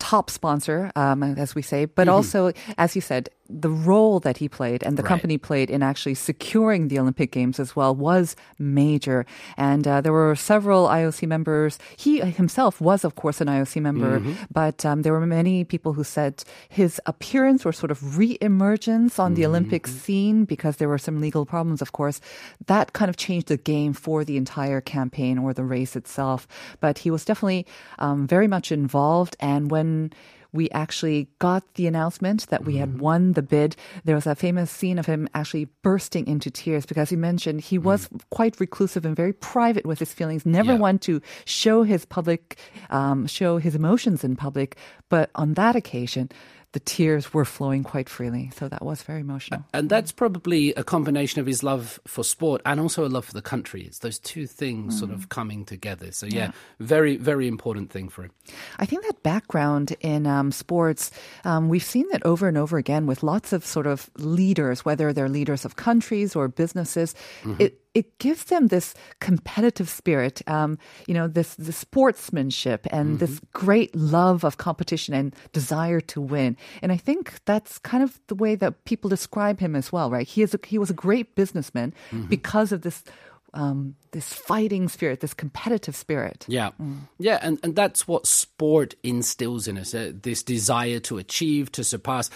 top 0.00 0.28
sponsor, 0.28 0.90
um, 0.96 1.22
as 1.22 1.54
we 1.54 1.62
say, 1.62 1.84
but 1.86 2.08
Mm-hmm. 2.08 2.14
also, 2.16 2.52
as 2.76 2.94
you 2.96 3.00
said, 3.00 3.28
the 3.48 3.68
role 3.70 4.20
that 4.20 4.38
he 4.38 4.48
played 4.48 4.82
and 4.82 4.96
the 4.96 5.02
Right. 5.02 5.08
company 5.08 5.36
played 5.38 5.68
in 5.70 5.82
actually 5.82 6.14
securing 6.14 6.88
the 6.88 6.98
Olympic 6.98 7.30
Games 7.30 7.60
as 7.60 7.76
well 7.76 7.94
was 7.94 8.36
major. 8.58 9.26
And 9.58 9.86
uh, 9.86 10.00
there 10.00 10.12
were 10.12 10.34
several 10.34 10.86
IOC 10.88 11.28
members. 11.28 11.78
He 11.96 12.20
himself 12.20 12.80
was, 12.80 13.04
of 13.04 13.14
course, 13.16 13.40
an 13.42 13.48
IOC 13.48 13.82
member, 13.82 14.20
Mm-hmm. 14.20 14.32
but 14.50 14.84
um, 14.86 15.02
there 15.02 15.12
were 15.12 15.26
many 15.26 15.64
people 15.64 15.92
who 15.92 16.04
said 16.04 16.42
his 16.68 17.00
appearance 17.06 17.66
or 17.66 17.72
sort 17.72 17.90
of 17.90 18.16
re-emergence 18.16 19.18
on 19.18 19.34
the 19.34 19.44
Olympic 19.46 19.84
Mm-hmm. 19.84 19.98
scene 19.98 20.44
because 20.46 20.76
there 20.76 20.88
were 20.88 20.98
some 20.98 21.20
legal 21.20 21.44
problems, 21.44 21.82
of 21.82 21.92
course. 21.92 22.20
That 22.66 22.92
kind 22.92 23.08
of 23.08 23.16
changed 23.16 23.48
the 23.48 23.56
game 23.58 23.92
for 23.92 24.24
the 24.24 24.36
entire 24.36 24.80
campaign 24.80 25.38
or 25.38 25.52
the 25.52 25.64
race 25.64 25.96
itself. 25.96 26.46
But 26.80 26.98
he 26.98 27.10
was 27.10 27.24
definitely 27.24 27.66
um, 27.98 28.26
very 28.26 28.48
much 28.48 28.72
involved. 28.72 29.36
And 29.40 29.70
when 29.70 30.12
we 30.54 30.70
actually 30.70 31.28
got 31.40 31.62
the 31.74 31.86
announcement 31.86 32.46
that 32.48 32.64
we 32.64 32.76
had 32.76 33.00
won 33.00 33.32
the 33.32 33.42
bid. 33.42 33.74
There 34.04 34.14
was 34.14 34.26
a 34.26 34.34
famous 34.34 34.70
scene 34.70 34.98
of 34.98 35.06
him 35.06 35.28
actually 35.34 35.66
bursting 35.82 36.26
into 36.26 36.50
tears 36.50 36.86
because 36.86 37.10
he 37.10 37.16
mentioned 37.16 37.60
he 37.60 37.76
was 37.76 38.08
quite 38.30 38.58
reclusive 38.60 39.04
and 39.04 39.16
very 39.16 39.32
private 39.32 39.84
with 39.84 39.98
his 39.98 40.12
feelings, 40.14 40.46
never 40.46 40.72
Yeah. 40.74 40.78
one 40.78 40.98
to 41.00 41.20
show 41.44 41.82
his 41.82 42.04
public, 42.06 42.56
um, 42.88 43.26
show 43.26 43.58
his 43.58 43.74
emotions 43.74 44.22
in 44.24 44.36
public. 44.36 44.76
But 45.10 45.30
on 45.34 45.54
that 45.54 45.74
occasion, 45.76 46.30
the 46.74 46.80
tears 46.80 47.32
were 47.32 47.44
flowing 47.46 47.82
quite 47.84 48.08
freely. 48.08 48.50
So 48.58 48.68
that 48.68 48.82
was 48.84 49.02
very 49.02 49.20
emotional. 49.20 49.64
And 49.72 49.88
that's 49.88 50.10
probably 50.12 50.74
a 50.74 50.82
combination 50.82 51.40
of 51.40 51.46
his 51.46 51.62
love 51.62 52.00
for 52.06 52.24
sport 52.24 52.60
and 52.66 52.80
also 52.80 53.06
a 53.06 53.08
love 53.08 53.24
for 53.24 53.32
the 53.32 53.42
country. 53.42 53.82
It's 53.86 54.00
those 54.00 54.18
two 54.18 54.46
things 54.46 54.98
sort 54.98 55.10
Mm. 55.10 55.14
of 55.14 55.28
coming 55.28 55.64
together. 55.64 56.10
So 56.12 56.26
yeah, 56.26 56.50
very 56.80 57.16
very 57.16 57.46
important 57.46 57.90
thing 57.92 58.08
for 58.10 58.24
him. 58.24 58.32
I 58.78 58.86
think 58.86 59.04
that 59.06 59.22
background 59.22 59.94
in 60.00 60.26
um, 60.26 60.50
sports, 60.52 61.12
um, 61.44 61.68
we've 61.68 61.84
seen 61.84 62.06
that 62.10 62.26
over 62.26 62.48
and 62.48 62.58
over 62.58 62.76
again 62.76 63.06
with 63.06 63.22
lots 63.22 63.52
of 63.52 63.64
sort 63.64 63.86
of 63.86 64.10
leaders, 64.18 64.84
whether 64.84 65.12
they're 65.12 65.28
leaders 65.28 65.64
of 65.64 65.76
countries 65.76 66.34
or 66.34 66.48
businesses. 66.48 67.14
It 67.60 67.80
it 67.94 68.18
gives 68.18 68.44
them 68.44 68.68
this 68.68 68.94
competitive 69.20 69.88
spirit, 69.88 70.42
um, 70.48 70.78
you 71.06 71.14
know, 71.14 71.28
this, 71.28 71.54
this 71.54 71.76
sportsmanship 71.76 72.86
and 72.90 73.20
this 73.20 73.40
great 73.52 73.94
love 73.94 74.44
of 74.44 74.56
competition 74.58 75.14
and 75.14 75.34
desire 75.52 76.00
to 76.00 76.20
win. 76.20 76.56
And 76.82 76.90
I 76.90 76.96
think 76.96 77.44
that's 77.44 77.78
kind 77.78 78.02
of 78.02 78.20
the 78.26 78.34
way 78.34 78.56
that 78.56 78.84
people 78.84 79.08
describe 79.08 79.60
him 79.60 79.76
as 79.76 79.92
well, 79.92 80.10
right? 80.10 80.26
He 80.26 80.42
is 80.42 80.54
a, 80.54 80.58
he 80.66 80.76
was 80.76 80.90
a 80.90 80.94
great 80.94 81.36
businessman 81.36 81.94
because 82.28 82.72
of 82.72 82.82
this 82.82 83.04
um, 83.54 83.94
this 84.10 84.32
fighting 84.32 84.88
spirit, 84.88 85.20
this 85.20 85.34
competitive 85.34 85.96
spirit. 85.96 86.44
Yeah, 86.48 86.70
yeah, 87.18 87.38
and, 87.42 87.58
and 87.62 87.74
that's 87.74 88.06
what 88.06 88.26
sport 88.26 88.94
instills 89.02 89.66
in 89.66 89.78
us 89.78 89.94
uh, 89.94 90.12
this 90.14 90.42
desire 90.42 91.00
to 91.00 91.18
achieve, 91.18 91.72
to 91.72 91.84
surpass. 91.84 92.30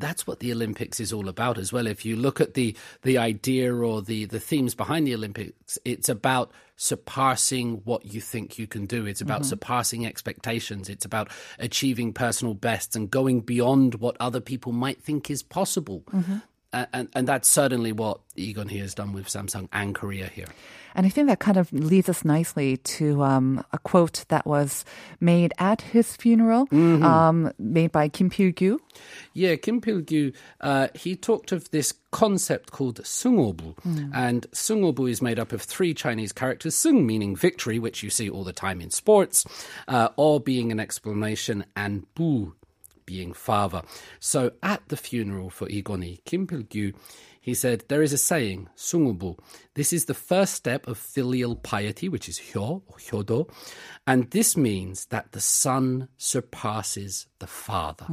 That's 0.00 0.26
what 0.26 0.40
the 0.40 0.52
Olympics 0.52 0.98
is 0.98 1.12
all 1.12 1.28
about 1.28 1.56
as 1.56 1.72
well. 1.72 1.86
If 1.86 2.04
you 2.04 2.16
look 2.16 2.40
at 2.40 2.54
the 2.54 2.76
the 3.02 3.16
idea 3.18 3.72
or 3.74 4.02
the 4.02 4.26
the 4.26 4.40
themes 4.40 4.74
behind 4.74 5.06
the 5.06 5.14
Olympics, 5.14 5.78
it's 5.84 6.08
about 6.08 6.50
surpassing 6.76 7.80
what 7.84 8.04
you 8.04 8.20
think 8.20 8.58
you 8.58 8.66
can 8.66 8.86
do. 8.86 9.06
It's 9.06 9.20
about 9.20 9.46
surpassing 9.46 10.04
expectations. 10.04 10.88
It's 10.88 11.04
about 11.04 11.30
achieving 11.60 12.12
personal 12.12 12.54
bests 12.54 12.96
and 12.96 13.08
going 13.08 13.40
beyond 13.40 13.94
what 13.96 14.16
other 14.18 14.40
people 14.40 14.72
might 14.72 15.00
think 15.00 15.30
is 15.30 15.42
possible. 15.44 16.02
A- 16.12 16.42
And, 16.92 17.08
and 17.14 17.28
that's 17.28 17.48
certainly 17.48 17.92
what 17.92 18.20
Egon 18.36 18.68
here 18.68 18.82
has 18.82 18.94
done 18.94 19.12
with 19.12 19.26
Samsung 19.26 19.68
and 19.72 19.94
Korea 19.94 20.26
here. 20.26 20.48
And 20.96 21.06
I 21.06 21.08
think 21.08 21.26
that 21.26 21.40
kind 21.40 21.56
of 21.56 21.72
leads 21.72 22.08
us 22.08 22.24
nicely 22.24 22.76
to 22.76 23.22
um, 23.24 23.64
a 23.72 23.78
quote 23.78 24.24
that 24.28 24.46
was 24.46 24.84
made 25.20 25.52
at 25.58 25.80
his 25.80 26.16
funeral, 26.16 26.68
um, 26.70 27.52
made 27.58 27.90
by 27.90 28.08
Kim 28.08 28.30
Pil-gyu. 28.30 28.78
Yeah, 29.32 29.56
Kim 29.56 29.80
Pil-gyu, 29.80 30.32
uh, 30.60 30.88
he 30.94 31.16
talked 31.16 31.50
of 31.50 31.68
this 31.72 31.94
concept 32.12 32.70
called 32.70 33.00
Sungobu. 33.02 33.74
And 34.14 34.46
Sungobu 34.52 35.10
is 35.10 35.20
made 35.20 35.40
up 35.40 35.52
of 35.52 35.62
three 35.62 35.94
Chinese 35.94 36.32
characters, 36.32 36.76
Sung 36.76 37.04
meaning 37.04 37.34
victory, 37.34 37.80
which 37.80 38.04
you 38.04 38.10
see 38.10 38.30
all 38.30 38.44
the 38.44 38.52
time 38.52 38.80
in 38.80 38.90
sports, 38.90 39.44
uh, 39.88 40.10
or 40.16 40.38
being 40.38 40.70
an 40.70 40.78
explanation, 40.78 41.64
and 41.74 42.06
Bu 42.14 42.52
being 43.06 43.32
father. 43.32 43.82
So 44.20 44.52
at 44.62 44.88
the 44.88 44.96
funeral 44.96 45.50
for 45.50 45.66
Igoni, 45.66 46.24
Kim 46.24 46.46
Pil-gyu, 46.46 46.94
he 47.40 47.52
said, 47.52 47.84
there 47.88 48.02
is 48.02 48.14
a 48.14 48.18
saying, 48.18 48.70
Sungobu, 48.74 49.38
this 49.74 49.92
is 49.92 50.06
the 50.06 50.14
first 50.14 50.54
step 50.54 50.88
of 50.88 50.96
filial 50.96 51.56
piety, 51.56 52.08
which 52.08 52.26
is 52.26 52.38
hyo, 52.38 52.80
or 52.86 52.96
hyodo, 52.96 53.50
and 54.06 54.30
this 54.30 54.56
means 54.56 55.06
that 55.06 55.32
the 55.32 55.40
son 55.40 56.08
surpasses 56.16 57.26
the 57.40 57.46
father. 57.46 58.06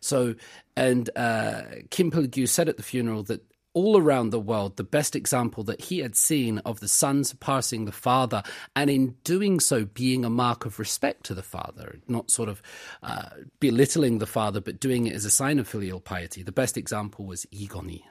So, 0.00 0.34
and 0.76 1.08
uh, 1.14 1.62
Kim 1.90 2.10
Pil-gyu 2.10 2.48
said 2.48 2.68
at 2.68 2.76
the 2.76 2.82
funeral 2.82 3.22
that 3.24 3.44
all 3.74 3.96
around 3.96 4.30
the 4.30 4.40
world, 4.40 4.76
the 4.76 4.84
best 4.84 5.14
example 5.14 5.62
that 5.64 5.80
he 5.82 5.98
had 5.98 6.16
seen 6.16 6.58
of 6.58 6.80
the 6.80 6.88
son 6.88 7.22
surpassing 7.22 7.84
the 7.84 7.92
father, 7.92 8.42
and 8.74 8.90
in 8.90 9.14
doing 9.24 9.60
so, 9.60 9.84
being 9.84 10.24
a 10.24 10.30
mark 10.30 10.64
of 10.66 10.78
respect 10.78 11.24
to 11.24 11.34
the 11.34 11.42
father, 11.42 11.98
not 12.08 12.30
sort 12.30 12.48
of 12.48 12.60
uh, 13.02 13.28
belittling 13.60 14.18
the 14.18 14.26
father, 14.26 14.60
but 14.60 14.80
doing 14.80 15.06
it 15.06 15.14
as 15.14 15.24
a 15.24 15.30
sign 15.30 15.58
of 15.58 15.68
filial 15.68 16.00
piety. 16.00 16.42
The 16.42 16.52
best 16.52 16.76
example 16.76 17.24
was 17.26 17.46
Igoni. 17.52 18.02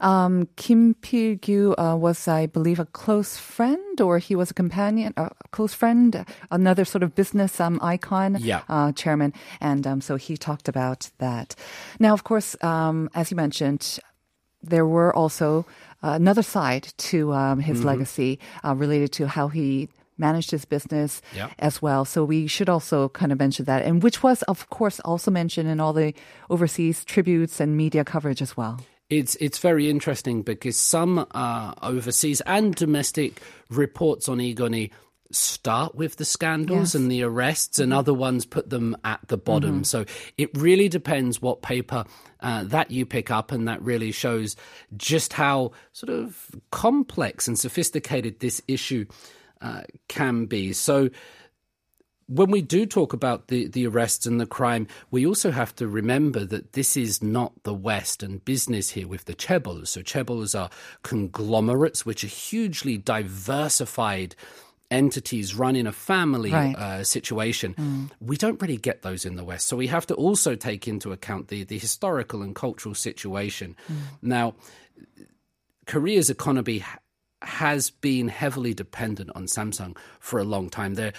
Um, 0.00 0.48
Kim 0.56 0.94
Pil-gyu 0.94 1.74
uh, 1.76 1.96
was, 1.96 2.28
I 2.28 2.46
believe, 2.46 2.78
a 2.78 2.86
close 2.86 3.36
friend, 3.36 4.00
or 4.00 4.18
he 4.18 4.34
was 4.36 4.50
a 4.50 4.54
companion, 4.54 5.12
a 5.16 5.30
close 5.50 5.74
friend, 5.74 6.24
another 6.50 6.84
sort 6.84 7.02
of 7.02 7.14
business 7.14 7.60
um, 7.60 7.78
icon, 7.82 8.36
Yeah. 8.40 8.62
uh, 8.68 8.92
chairman, 8.92 9.34
and 9.60 9.86
um, 9.86 10.00
so 10.00 10.16
he 10.16 10.36
talked 10.36 10.68
about 10.68 11.10
that. 11.18 11.54
Now, 11.98 12.14
of 12.14 12.24
course, 12.24 12.56
um, 12.62 13.10
as 13.14 13.30
you 13.30 13.36
mentioned, 13.36 13.98
there 14.62 14.86
were 14.86 15.14
also 15.14 15.64
uh, 16.02 16.10
another 16.10 16.42
side 16.42 16.92
to 16.96 17.32
um, 17.32 17.60
his 17.60 17.84
legacy 17.84 18.38
uh, 18.64 18.74
related 18.74 19.12
to 19.12 19.26
how 19.26 19.48
he 19.48 19.88
managed 20.16 20.50
his 20.50 20.64
business 20.64 21.22
Yeah. 21.34 21.48
as 21.58 21.80
well. 21.80 22.04
So 22.04 22.24
we 22.24 22.46
should 22.48 22.68
also 22.68 23.08
kind 23.10 23.30
of 23.32 23.38
mention 23.38 23.64
that, 23.66 23.84
and 23.84 24.02
which 24.02 24.22
was, 24.22 24.42
of 24.42 24.68
course, 24.70 25.00
also 25.00 25.30
mentioned 25.30 25.68
in 25.68 25.80
all 25.80 25.92
the 25.92 26.12
overseas 26.50 27.04
tributes 27.04 27.60
and 27.60 27.76
media 27.76 28.04
coverage 28.04 28.42
as 28.42 28.56
well. 28.56 28.80
It's 29.10 29.36
it's 29.36 29.58
very 29.58 29.88
interesting 29.88 30.42
because 30.42 30.76
some 30.76 31.24
uh, 31.30 31.72
overseas 31.82 32.42
and 32.42 32.74
domestic 32.74 33.40
reports 33.70 34.28
on 34.28 34.38
Igoni 34.38 34.90
start 35.30 35.94
with 35.94 36.16
the 36.16 36.24
scandals 36.24 36.78
Yes. 36.78 36.94
and 36.94 37.10
the 37.10 37.22
arrests, 37.22 37.78
and 37.78 37.92
other 37.92 38.14
ones 38.14 38.46
put 38.46 38.70
them 38.70 38.96
at 39.04 39.20
the 39.28 39.36
bottom. 39.36 39.84
So 39.84 40.04
it 40.36 40.50
really 40.56 40.88
depends 40.88 41.42
what 41.42 41.60
paper 41.62 42.04
uh, 42.40 42.64
that 42.64 42.90
you 42.90 43.04
pick 43.04 43.30
up, 43.30 43.52
and 43.52 43.68
that 43.68 43.82
really 43.82 44.12
shows 44.12 44.56
just 44.96 45.34
how 45.34 45.72
sort 45.92 46.10
of 46.10 46.50
complex 46.70 47.46
and 47.46 47.58
sophisticated 47.58 48.40
this 48.40 48.62
issue 48.66 49.04
uh, 49.60 49.82
can 50.08 50.46
be. 50.46 50.72
So 50.72 51.10
when 52.26 52.50
we 52.50 52.60
do 52.60 52.84
talk 52.84 53.12
about 53.14 53.48
the, 53.48 53.68
the 53.68 53.86
arrests 53.86 54.26
and 54.26 54.38
the 54.38 54.46
crime, 54.46 54.86
we 55.10 55.26
also 55.26 55.50
have 55.50 55.74
to 55.76 55.88
remember 55.88 56.44
that 56.44 56.74
this 56.74 56.96
is 56.96 57.22
not 57.22 57.52
the 57.64 57.72
West 57.74 58.22
and 58.22 58.44
business 58.44 58.90
here 58.90 59.08
with 59.08 59.24
the 59.24 59.34
chaebols. 59.34 59.88
So 59.88 60.02
chaebols 60.02 60.58
are 60.58 60.68
conglomerates 61.02 62.04
which 62.04 62.22
are 62.24 62.28
hugely 62.28 62.98
diversified 62.98 64.36
entities 64.90 65.54
run 65.54 65.76
in 65.76 65.86
a 65.86 65.92
family 65.92 66.50
Right. 66.50 66.74
uh, 66.76 67.04
situation. 67.04 68.10
We 68.20 68.36
don't 68.36 68.60
really 68.62 68.78
get 68.78 69.02
those 69.02 69.24
in 69.26 69.36
the 69.36 69.44
West. 69.44 69.66
So 69.66 69.76
we 69.76 69.88
have 69.88 70.06
to 70.06 70.14
also 70.14 70.54
take 70.54 70.88
into 70.88 71.12
account 71.12 71.48
the, 71.48 71.64
the 71.64 71.78
historical 71.78 72.42
and 72.42 72.54
cultural 72.54 72.94
situation. 72.94 73.76
Now, 74.22 74.54
Korea's 75.86 76.30
economy 76.30 76.84
has 77.42 77.90
been 77.90 78.28
heavily 78.28 78.74
dependent 78.74 79.30
on 79.34 79.44
Samsung 79.44 79.96
for 80.20 80.38
a 80.40 80.44
long 80.44 80.68
time. 80.70 80.94
There, 80.94 81.12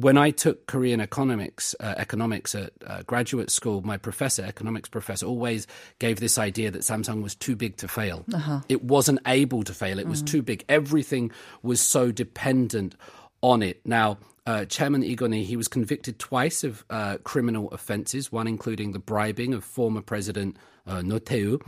when 0.00 0.16
I 0.16 0.30
took 0.30 0.66
Korean 0.66 1.00
economics, 1.00 1.74
uh, 1.80 1.94
economics 1.96 2.54
at 2.54 2.72
uh, 2.86 3.02
graduate 3.02 3.50
school, 3.50 3.82
my 3.82 3.96
professor, 3.96 4.44
economics 4.44 4.88
professor, 4.88 5.26
always 5.26 5.66
gave 5.98 6.20
this 6.20 6.38
idea 6.38 6.70
that 6.70 6.82
Samsung 6.82 7.22
was 7.22 7.34
too 7.34 7.56
big 7.56 7.76
to 7.78 7.88
fail. 7.88 8.24
It 8.68 8.84
wasn't 8.84 9.18
able 9.26 9.64
to 9.64 9.74
fail. 9.74 9.98
It 9.98 10.06
was 10.06 10.22
too 10.22 10.42
big. 10.42 10.64
Everything 10.68 11.32
was 11.62 11.80
so 11.80 12.12
dependent 12.12 12.94
on 13.42 13.62
it. 13.62 13.80
Now, 13.84 14.18
uh, 14.48 14.64
Chairman 14.64 15.02
Igoni, 15.02 15.44
he 15.44 15.58
was 15.58 15.68
convicted 15.68 16.18
twice 16.18 16.64
of 16.64 16.82
uh, 16.88 17.18
criminal 17.22 17.68
offences, 17.68 18.32
one 18.32 18.46
including 18.46 18.92
the 18.92 18.98
bribing 18.98 19.52
of 19.52 19.62
former 19.62 20.00
President 20.00 20.56
uh, 20.86 21.02
Roh 21.04 21.18
Tae-woo. 21.18 21.60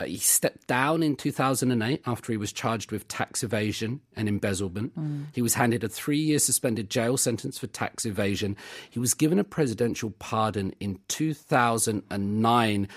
Uh, 0.00 0.06
he 0.06 0.16
stepped 0.16 0.66
down 0.66 1.04
in 1.04 1.14
2008 1.14 2.02
after 2.04 2.32
he 2.32 2.36
was 2.36 2.52
charged 2.52 2.90
with 2.90 3.06
tax 3.06 3.44
evasion 3.44 4.00
and 4.16 4.28
embezzlement. 4.28 4.92
He 5.34 5.40
was 5.40 5.54
handed 5.54 5.84
a 5.84 5.88
three 5.88 6.18
year 6.18 6.40
suspended 6.40 6.90
jail 6.90 7.16
sentence 7.16 7.58
for 7.58 7.68
tax 7.68 8.04
evasion. 8.04 8.56
He 8.90 8.98
was 8.98 9.14
given 9.14 9.38
a 9.38 9.44
presidential 9.44 10.10
pardon 10.18 10.74
in 10.80 10.98
2009 11.06 12.88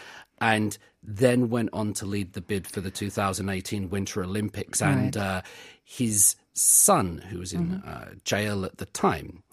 and 0.42 0.78
then 1.02 1.50
went 1.50 1.70
on 1.74 1.94
to 1.94 2.06
lead 2.06 2.34
the 2.34 2.42
bid 2.42 2.68
for 2.68 2.82
the 2.82 2.92
2018 2.92 3.90
Winter 3.90 4.24
Olympics. 4.24 4.82
And 4.82 5.16
uh, 5.16 5.42
his 5.84 6.36
son, 6.54 7.20
who 7.30 7.40
was 7.40 7.54
in 7.54 7.76
uh, 7.76 8.14
jail 8.24 8.66
at 8.66 8.78
the 8.78 8.86
time, 8.86 9.44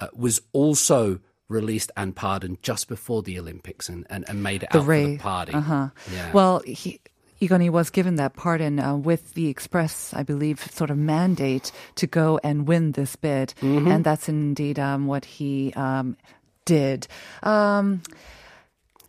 uh, 0.00 0.08
was 0.14 0.40
also 0.52 1.20
released 1.48 1.92
and 1.96 2.16
pardoned 2.16 2.60
just 2.62 2.88
before 2.88 3.22
the 3.22 3.38
Olympics 3.38 3.88
and, 3.88 4.04
and, 4.10 4.28
and 4.28 4.42
made 4.42 4.64
it 4.64 4.70
The 4.72 4.78
out 4.80 4.84
for 4.84 4.92
the 5.06 5.18
party. 5.18 5.52
Uh-huh. 5.54 5.88
Yeah. 6.12 6.32
Well, 6.32 6.60
he, 6.66 7.00
Igoni 7.40 7.70
was 7.70 7.90
given 7.90 8.16
that 8.16 8.34
pardon 8.34 8.80
uh, 8.80 8.96
with 8.96 9.34
the 9.34 9.46
express, 9.48 10.12
I 10.12 10.22
believe, 10.24 10.58
sort 10.72 10.90
of 10.90 10.98
mandate 10.98 11.70
to 11.96 12.06
go 12.08 12.40
and 12.42 12.66
win 12.66 12.92
this 12.92 13.14
bid, 13.14 13.54
Mm-hmm. 13.60 13.86
and 13.88 14.04
that's 14.04 14.28
indeed 14.28 14.78
um, 14.80 15.06
what 15.06 15.24
he 15.24 15.72
um, 15.74 16.16
did. 16.64 17.06
Um, 17.44 18.02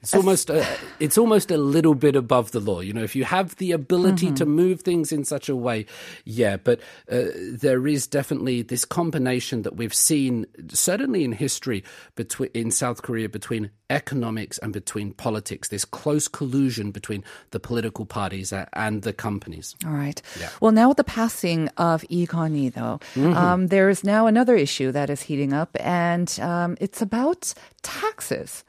It's 0.02 0.14
almost 0.14 0.50
a, 0.50 0.66
it's 1.00 1.18
almost 1.18 1.52
a 1.52 1.58
little 1.58 1.96
bit 1.96 2.16
above 2.16 2.52
the 2.52 2.60
law. 2.60 2.82
You 2.82 2.94
know, 2.94 3.04
if 3.04 3.16
you 3.16 3.24
have 3.26 3.56
the 3.58 3.72
ability 3.72 4.32
to 4.34 4.46
move 4.46 4.82
things 4.82 5.12
in 5.12 5.24
such 5.24 5.50
a 5.50 5.56
way, 5.56 5.86
yeah. 6.26 6.58
But 6.58 6.80
uh, 7.12 7.26
there 7.36 7.88
is 7.88 8.08
definitely 8.08 8.62
this 8.62 8.86
combination 8.86 9.64
that 9.64 9.76
we've 9.76 9.94
seen, 9.94 10.46
certainly 10.70 11.24
in 11.24 11.32
history, 11.32 11.84
between 12.16 12.50
in 12.54 12.72
South 12.72 13.02
Korea 13.02 13.30
between 13.30 13.72
economics 13.90 14.58
and 14.60 14.74
between 14.74 15.14
politics. 15.14 15.70
This 15.70 15.86
close 15.86 16.28
collusion 16.28 16.92
between 16.92 17.24
the 17.52 17.60
political 17.60 18.06
parties 18.06 18.54
and 18.74 19.02
the 19.02 19.14
companies. 19.14 19.76
All 19.86 19.92
right. 19.92 20.22
Yeah. 20.40 20.50
Well, 20.62 20.72
now 20.72 20.90
with 20.90 20.98
the 20.98 21.04
passing 21.04 21.70
of 21.78 22.06
Lee 22.10 22.70
though, 22.70 23.00
um, 23.16 23.68
there 23.68 23.90
is 23.90 24.04
now 24.04 24.28
another 24.28 24.56
issue 24.56 24.92
that 24.92 25.10
is 25.10 25.22
heating 25.22 25.54
up, 25.54 25.76
and 25.80 26.38
um, 26.42 26.78
it's 26.80 27.02
about 27.02 27.54
taxes. 27.82 28.64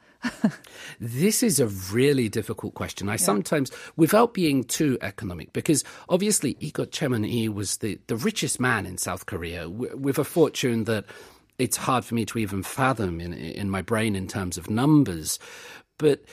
This 0.99 1.43
is 1.43 1.59
a 1.59 1.67
really 1.67 2.27
difficult 2.29 2.73
question. 2.73 3.07
I 3.09 3.15
sometimes, 3.15 3.71
without 3.95 4.33
being 4.33 4.63
too 4.63 4.97
economic, 5.01 5.53
because 5.53 5.83
obviously 6.09 6.57
Lee 6.61 6.71
Cheman-hee 6.91 7.49
was 7.49 7.77
the, 7.77 7.99
the 8.07 8.17
richest 8.17 8.59
man 8.59 8.85
in 8.85 8.97
South 8.97 9.25
Korea 9.25 9.61
w- 9.63 9.95
with 9.95 10.19
a 10.19 10.23
fortune 10.23 10.83
that 10.85 11.05
it's 11.57 11.77
hard 11.77 12.05
for 12.05 12.15
me 12.15 12.25
to 12.25 12.37
even 12.39 12.63
fathom 12.63 13.19
in 13.21 13.33
in 13.33 13.69
my 13.69 13.81
brain 13.81 14.15
in 14.15 14.27
terms 14.27 14.57
of 14.57 14.69
numbers. 14.69 15.39
But 15.97 16.23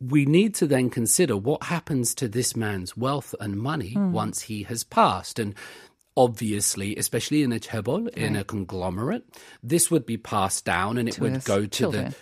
we 0.00 0.24
need 0.26 0.54
to 0.56 0.66
then 0.66 0.90
consider 0.90 1.36
what 1.36 1.64
happens 1.64 2.14
to 2.16 2.28
this 2.28 2.54
man's 2.56 2.96
wealth 2.96 3.34
and 3.40 3.56
money 3.56 3.92
Hmm. 3.94 4.12
once 4.12 4.42
he 4.42 4.64
has 4.64 4.84
passed. 4.84 5.38
And 5.38 5.54
obviously, 6.16 6.96
especially 6.96 7.42
in 7.42 7.52
a 7.52 7.58
chaebol, 7.58 8.08
in 8.10 8.36
a 8.36 8.44
conglomerate, 8.44 9.24
this 9.62 9.90
would 9.90 10.04
be 10.04 10.16
passed 10.18 10.64
down 10.64 10.98
and 10.98 11.08
it 11.08 11.14
To 11.14 11.22
would 11.22 11.44
go 11.44 11.62
to 11.62 11.68
children. 11.68 12.04
the 12.10 12.14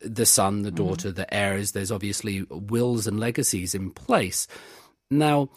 the 0.00 0.26
son, 0.26 0.62
the 0.62 0.70
mm-hmm. 0.70 0.76
daughter, 0.76 1.10
the 1.10 1.32
heirs. 1.32 1.72
There's 1.72 1.92
obviously 1.92 2.42
wills 2.50 3.06
and 3.06 3.18
legacies 3.18 3.74
in 3.74 3.90
place. 3.90 4.46
Now, 5.10 5.50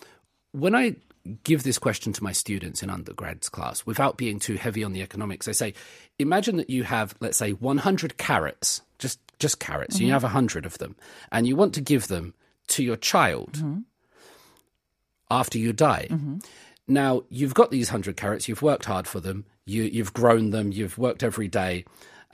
when 0.51 0.75
I 0.75 0.95
give 1.43 1.63
this 1.63 1.79
question 1.79 2.13
to 2.13 2.23
my 2.23 2.31
students 2.31 2.83
in 2.83 2.89
undergrads 2.89 3.49
class 3.49 3.85
without 3.85 4.17
being 4.17 4.39
too 4.39 4.55
heavy 4.55 4.83
on 4.83 4.93
the 4.93 5.01
economics, 5.01 5.47
I 5.47 5.53
say, 5.53 5.73
imagine 6.19 6.57
that 6.57 6.69
you 6.69 6.83
have, 6.83 7.15
let's 7.19 7.37
say, 7.37 7.51
100 7.51 8.17
carrots, 8.17 8.81
just 8.99 9.19
just 9.37 9.59
carrots. 9.59 9.99
You 9.99 10.07
mm-hmm. 10.07 10.13
have 10.13 10.23
100 10.23 10.65
of 10.65 10.77
them, 10.77 10.95
and 11.31 11.47
you 11.47 11.55
want 11.55 11.73
to 11.73 11.81
give 11.81 12.07
them 12.07 12.33
to 12.67 12.83
your 12.83 12.95
child 12.95 13.53
mm-hmm. 13.53 13.79
after 15.29 15.57
you 15.57 15.73
die. 15.73 16.07
Now, 16.87 17.23
you've 17.29 17.53
got 17.53 17.71
these 17.71 17.89
100 17.89 18.15
carrots, 18.15 18.47
you've 18.47 18.61
worked 18.61 18.85
hard 18.85 19.07
for 19.07 19.19
them, 19.19 19.45
you, 19.65 19.83
you've 19.83 20.13
grown 20.13 20.51
them, 20.51 20.71
you've 20.71 20.97
worked 20.97 21.23
every 21.23 21.47
day. 21.47 21.85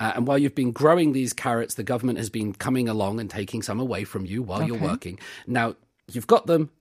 Uh, 0.02 0.14
and 0.16 0.26
while 0.26 0.38
you've 0.40 0.56
been 0.56 0.72
growing 0.72 1.14
these 1.14 1.32
carrots, 1.32 1.76
the 1.76 1.84
government 1.84 2.18
has 2.18 2.32
been 2.32 2.54
coming 2.54 2.90
along 2.90 3.20
and 3.20 3.30
taking 3.30 3.62
some 3.62 3.80
away 3.80 4.04
from 4.04 4.26
you 4.26 4.42
while 4.42 4.64
you're 4.64 4.80
working. 4.80 5.20
Now, 5.46 5.76
you've 6.12 6.26
got 6.26 6.48
them, 6.48 6.72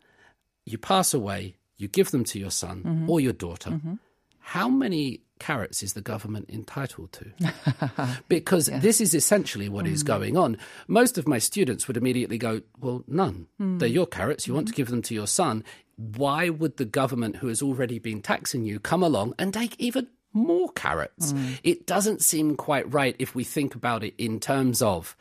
you 0.64 0.78
pass 0.78 1.12
away, 1.12 1.54
you 1.76 1.86
give 1.86 2.12
them 2.12 2.24
to 2.24 2.38
your 2.38 2.50
son 2.50 2.82
mm-hmm. 2.82 3.10
or 3.10 3.20
your 3.20 3.34
daughter. 3.34 3.72
Mm-hmm. 3.72 3.94
How 4.38 4.70
many 4.70 5.20
carrots 5.38 5.82
is 5.82 5.92
the 5.92 6.00
government 6.00 6.48
entitled 6.48 7.12
to? 7.12 8.16
because 8.28 8.66
this 8.66 9.02
is 9.02 9.14
essentially 9.14 9.68
what 9.68 9.86
is 9.86 10.02
mm. 10.02 10.06
going 10.06 10.38
on. 10.38 10.56
Most 10.88 11.18
of 11.18 11.28
my 11.28 11.38
students 11.38 11.86
would 11.86 11.98
immediately 11.98 12.38
go, 12.38 12.62
Well, 12.80 13.04
none. 13.06 13.48
Mm. 13.60 13.80
They're 13.80 13.88
your 13.88 14.06
carrots. 14.06 14.46
You 14.46 14.54
want 14.54 14.68
to 14.68 14.72
mm-hmm. 14.72 14.76
give 14.78 14.88
them 14.88 15.02
to 15.02 15.14
your 15.14 15.26
son. 15.26 15.62
Why 15.96 16.48
would 16.48 16.78
the 16.78 16.86
government, 16.86 17.36
who 17.36 17.48
has 17.48 17.60
already 17.60 17.98
been 17.98 18.22
taxing 18.22 18.64
you, 18.64 18.80
come 18.80 19.02
along 19.02 19.34
and 19.38 19.52
take 19.52 19.78
even 19.78 20.08
more 20.32 20.70
carrots? 20.72 21.34
It 21.62 21.87
doesn't 21.87 22.22
seem 22.22 22.56
quite 22.56 22.92
right 22.92 23.16
if 23.18 23.34
we 23.34 23.44
think 23.44 23.75
about 23.75 24.04
it 24.04 24.14
in 24.18 24.40
terms 24.40 24.82
of. 24.82 25.16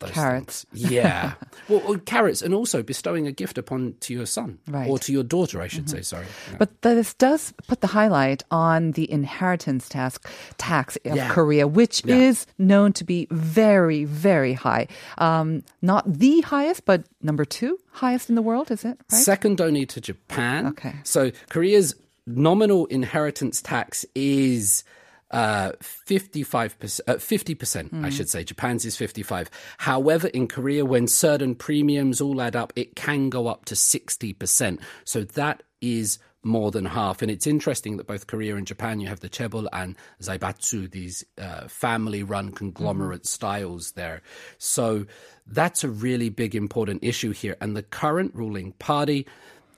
Those 0.00 0.10
Carrots. 0.10 0.64
things. 0.72 0.90
Yeah. 0.90 1.34
well, 1.68 1.80
well, 1.86 1.98
carrots, 1.98 2.42
and 2.42 2.52
also 2.52 2.82
bestowing 2.82 3.28
a 3.28 3.32
gift 3.32 3.56
upon 3.58 3.94
to 4.00 4.12
your 4.12 4.26
son 4.26 4.58
Right. 4.66 4.90
or 4.90 4.98
to 4.98 5.12
your 5.12 5.22
daughter, 5.22 5.62
I 5.62 5.68
should 5.68 5.88
say. 5.88 6.02
Sorry. 6.02 6.26
Yeah. 6.50 6.56
But 6.58 6.82
this 6.82 7.14
does 7.14 7.54
put 7.68 7.80
the 7.80 7.86
highlight 7.86 8.42
on 8.50 8.90
the 8.92 9.08
inheritance 9.10 9.88
tax 9.88 10.18
tax 10.58 10.96
of 11.04 11.14
Yeah. 11.16 11.28
Korea, 11.30 11.68
which 11.68 12.02
Yeah. 12.04 12.16
is 12.16 12.44
known 12.58 12.92
to 12.94 13.04
be 13.04 13.28
very, 13.30 14.04
very 14.04 14.54
high. 14.54 14.88
Um, 15.16 15.62
not 15.80 16.12
the 16.12 16.40
highest, 16.40 16.84
but 16.86 17.04
number 17.22 17.44
two 17.44 17.78
highest 17.92 18.28
in 18.28 18.34
the 18.34 18.42
world, 18.42 18.72
is 18.72 18.84
it? 18.84 18.98
Right? 19.12 19.12
Second 19.22 19.60
only 19.60 19.86
to 19.86 20.00
Japan. 20.00 20.66
Okay. 20.66 20.96
So 21.04 21.30
Korea's 21.50 21.94
nominal 22.26 22.86
inheritance 22.86 23.60
tax 23.60 24.04
is 24.14 24.84
uh, 25.30 25.72
55%, 25.80 27.00
uh, 27.06 27.14
50%, 27.14 27.58
percent 27.58 27.94
I 28.02 28.10
should 28.10 28.28
say. 28.28 28.44
Japan's 28.44 28.84
is 28.84 28.96
55. 28.96 29.50
However, 29.78 30.28
in 30.28 30.46
Korea, 30.46 30.84
when 30.84 31.08
certain 31.08 31.54
premiums 31.54 32.20
all 32.20 32.40
add 32.40 32.54
up, 32.54 32.72
it 32.76 32.94
can 32.94 33.30
go 33.30 33.48
up 33.48 33.64
to 33.66 33.74
60%. 33.74 34.78
So 35.04 35.24
that 35.24 35.62
is 35.80 36.18
more 36.44 36.70
than 36.70 36.84
half. 36.84 37.22
And 37.22 37.30
it's 37.30 37.46
interesting 37.46 37.96
that 37.96 38.06
both 38.06 38.26
Korea 38.26 38.56
and 38.56 38.66
Japan, 38.66 39.00
you 39.00 39.08
have 39.08 39.20
the 39.20 39.28
chaebol 39.28 39.66
and 39.72 39.96
zaibatsu, 40.22 40.90
these 40.90 41.24
uh, 41.38 41.66
family-run 41.68 42.52
conglomerate 42.52 43.26
styles 43.26 43.92
there. 43.92 44.22
So 44.58 45.06
that's 45.46 45.82
a 45.82 45.88
really 45.88 46.28
big, 46.28 46.54
important 46.54 47.02
issue 47.02 47.32
here. 47.32 47.56
And 47.60 47.76
the 47.76 47.82
current 47.82 48.34
ruling 48.34 48.72
party, 48.72 49.26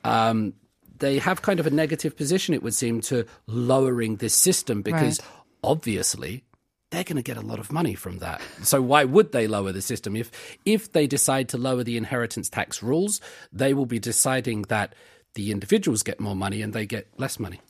um, 0.04 0.54
they 0.98 1.18
have 1.18 1.42
kind 1.42 1.60
of 1.60 1.66
a 1.66 1.70
negative 1.70 2.16
position, 2.16 2.54
it 2.54 2.62
would 2.62 2.74
seem, 2.74 3.00
to 3.02 3.24
lowering 3.46 4.16
this 4.16 4.34
system 4.34 4.82
because 4.82 5.20
Right. 5.20 5.28
obviously 5.64 6.44
they're 6.90 7.04
going 7.04 7.16
to 7.16 7.22
get 7.22 7.36
a 7.36 7.40
lot 7.46 7.58
of 7.58 7.72
money 7.72 7.94
from 7.94 8.18
that. 8.18 8.40
So 8.62 8.80
why 8.80 9.04
would 9.04 9.32
they 9.32 9.46
lower 9.48 9.72
the 9.72 9.82
system? 9.82 10.14
If 10.16 10.30
if 10.64 10.92
they 10.92 11.06
decide 11.06 11.48
to 11.50 11.58
lower 11.58 11.82
the 11.84 11.96
inheritance 11.96 12.48
tax 12.48 12.82
rules, 12.82 13.20
they 13.52 13.74
will 13.74 13.86
be 13.86 13.98
deciding 13.98 14.62
that 14.62 14.94
the 15.34 15.50
individuals 15.50 16.02
get 16.02 16.20
more 16.20 16.36
money 16.36 16.62
and 16.62 16.72
they 16.72 16.86
get 16.86 17.08
less 17.18 17.38
money. 17.38 17.60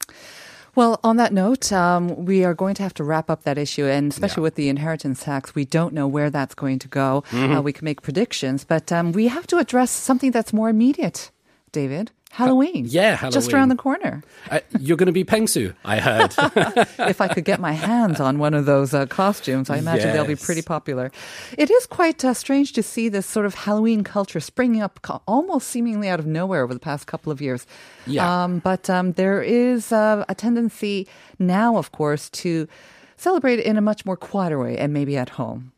Well, 0.76 1.00
on 1.02 1.16
that 1.16 1.32
note, 1.32 1.72
um, 1.72 2.26
we 2.26 2.44
are 2.44 2.52
going 2.52 2.74
to 2.74 2.82
have 2.82 2.92
to 2.94 3.04
wrap 3.04 3.30
up 3.30 3.44
that 3.44 3.56
issue, 3.56 3.86
and 3.86 4.12
especially 4.12 4.42
with 4.42 4.56
the 4.56 4.68
inheritance 4.68 5.24
tax, 5.24 5.54
we 5.54 5.64
don't 5.64 5.94
know 5.94 6.06
where 6.06 6.28
that's 6.28 6.54
going 6.54 6.78
to 6.80 6.88
go. 6.88 7.24
Mm-hmm. 7.30 7.52
Uh, 7.54 7.60
we 7.62 7.72
can 7.72 7.86
make 7.86 8.02
predictions, 8.02 8.64
but 8.66 8.92
um, 8.92 9.12
we 9.12 9.28
have 9.28 9.46
to 9.46 9.56
address 9.56 9.90
something 9.90 10.32
that's 10.32 10.52
more 10.52 10.68
immediate, 10.68 11.30
David. 11.72 12.10
Halloween. 12.36 12.84
yeah, 12.86 13.30
Just 13.30 13.50
around 13.50 13.70
the 13.70 13.76
corner. 13.76 14.22
Uh, 14.50 14.60
you're 14.78 14.98
going 14.98 15.06
to 15.06 15.12
be 15.12 15.24
Pengsoo, 15.24 15.74
I 15.86 16.00
heard. 16.00 16.34
if 17.08 17.22
I 17.22 17.28
could 17.28 17.46
get 17.46 17.60
my 17.60 17.72
hands 17.72 18.20
on 18.20 18.38
one 18.38 18.52
of 18.52 18.66
those 18.66 18.92
uh, 18.92 19.06
costumes, 19.06 19.70
I 19.70 19.78
imagine 19.78 20.12
they'll 20.12 20.26
be 20.26 20.36
pretty 20.36 20.60
popular. 20.60 21.10
It 21.56 21.70
is 21.70 21.86
quite 21.86 22.22
uh, 22.26 22.34
strange 22.34 22.74
to 22.74 22.82
see 22.82 23.08
this 23.08 23.24
sort 23.24 23.46
of 23.46 23.54
Halloween 23.54 24.04
culture 24.04 24.40
springing 24.40 24.82
up 24.82 25.00
almost 25.26 25.68
seemingly 25.68 26.10
out 26.10 26.20
of 26.20 26.26
nowhere 26.26 26.62
over 26.62 26.74
the 26.74 26.80
past 26.80 27.06
couple 27.06 27.32
of 27.32 27.40
years. 27.40 27.66
Yeah. 28.06 28.44
Um, 28.44 28.58
but 28.58 28.90
um, 28.90 29.12
there 29.12 29.40
is 29.42 29.90
uh, 29.90 30.26
a 30.28 30.34
tendency 30.34 31.08
now, 31.38 31.78
of 31.78 31.90
course, 31.92 32.28
to 32.30 32.68
celebrate 33.16 33.60
it 33.60 33.64
in 33.64 33.78
a 33.78 33.80
much 33.80 34.04
more 34.04 34.16
quieter 34.16 34.58
way 34.58 34.76
and 34.76 34.92
maybe 34.92 35.16
at 35.16 35.30
home 35.30 35.72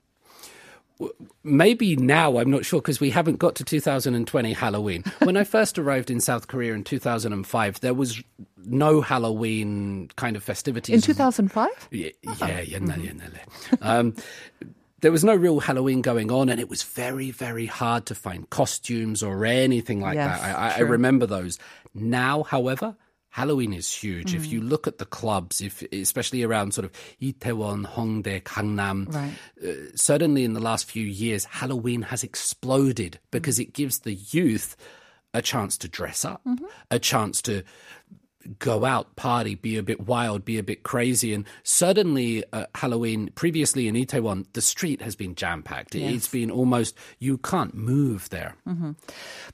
maybe 1.44 1.96
now 1.96 2.38
I'm 2.38 2.50
not 2.50 2.64
sure 2.64 2.80
because 2.80 3.00
we 3.00 3.10
haven't 3.10 3.38
got 3.38 3.54
to 3.56 3.64
2020 3.64 4.52
Halloween. 4.52 5.04
when 5.20 5.36
I 5.36 5.44
first 5.44 5.78
arrived 5.78 6.10
in 6.10 6.20
South 6.20 6.48
Korea 6.48 6.74
in 6.74 6.84
2005, 6.84 7.80
there 7.80 7.94
was 7.94 8.22
no 8.64 9.00
Halloween 9.00 10.10
kind 10.16 10.36
of 10.36 10.42
festivities. 10.42 10.94
In 10.94 11.00
2005? 11.00 11.88
Yeah, 11.90 12.10
yeah, 12.22 12.60
yeah, 12.60 12.78
mm-hmm. 12.78 13.00
yeah, 13.04 13.12
yeah. 13.32 13.78
Um, 13.80 14.14
there 15.00 15.12
was 15.12 15.22
no 15.22 15.34
real 15.34 15.60
Halloween 15.60 16.02
going 16.02 16.32
on, 16.32 16.48
and 16.48 16.60
it 16.60 16.68
was 16.68 16.82
very, 16.82 17.30
very 17.30 17.66
hard 17.66 18.06
to 18.06 18.14
find 18.14 18.50
costumes 18.50 19.22
or 19.22 19.44
anything 19.44 20.00
like 20.00 20.16
yes, 20.16 20.40
that. 20.40 20.58
I, 20.58 20.74
I 20.76 20.80
remember 20.80 21.26
those. 21.26 21.58
Now, 21.94 22.42
however, 22.42 22.96
Halloween 23.30 23.72
is 23.72 23.92
huge. 23.92 24.34
If 24.34 24.42
Mm. 24.46 24.50
you 24.50 24.60
look 24.60 24.86
at 24.86 24.98
the 24.98 25.04
clubs, 25.04 25.60
if 25.60 25.82
especially 25.92 26.42
around 26.42 26.72
sort 26.74 26.84
of 26.86 26.92
Itaewon, 27.20 27.84
Hongdae, 27.86 28.42
Gangnam, 28.42 29.12
Right. 29.14 29.34
uh, 29.62 29.94
certainly 29.94 30.44
in 30.44 30.54
the 30.54 30.60
last 30.60 30.90
few 30.90 31.04
years, 31.06 31.44
Halloween 31.44 32.02
has 32.02 32.24
exploded 32.24 33.20
because 33.30 33.58
it 33.58 33.72
gives 33.74 34.00
the 34.00 34.14
youth 34.14 34.76
a 35.34 35.42
chance 35.42 35.76
to 35.78 35.88
dress 35.88 36.24
up, 36.24 36.40
Mm-hmm. 36.46 36.64
a 36.90 36.98
chance 36.98 37.42
to 37.42 37.62
go 38.58 38.84
out, 38.84 39.16
party, 39.16 39.54
be 39.54 39.76
a 39.76 39.82
bit 39.82 40.06
wild, 40.06 40.44
be 40.44 40.58
a 40.58 40.62
bit 40.62 40.82
crazy. 40.82 41.34
And 41.34 41.44
suddenly, 41.62 42.44
uh, 42.52 42.66
Halloween, 42.74 43.30
previously 43.34 43.88
in 43.88 43.94
Itaewon, 43.94 44.46
the 44.52 44.60
street 44.60 45.02
has 45.02 45.16
been 45.16 45.34
jam 45.34 45.62
packed. 45.62 45.94
It's 45.94 46.28
been 46.28 46.50
almost, 46.50 46.96
you 47.18 47.38
can't 47.38 47.74
move 47.74 48.28
there. 48.30 48.54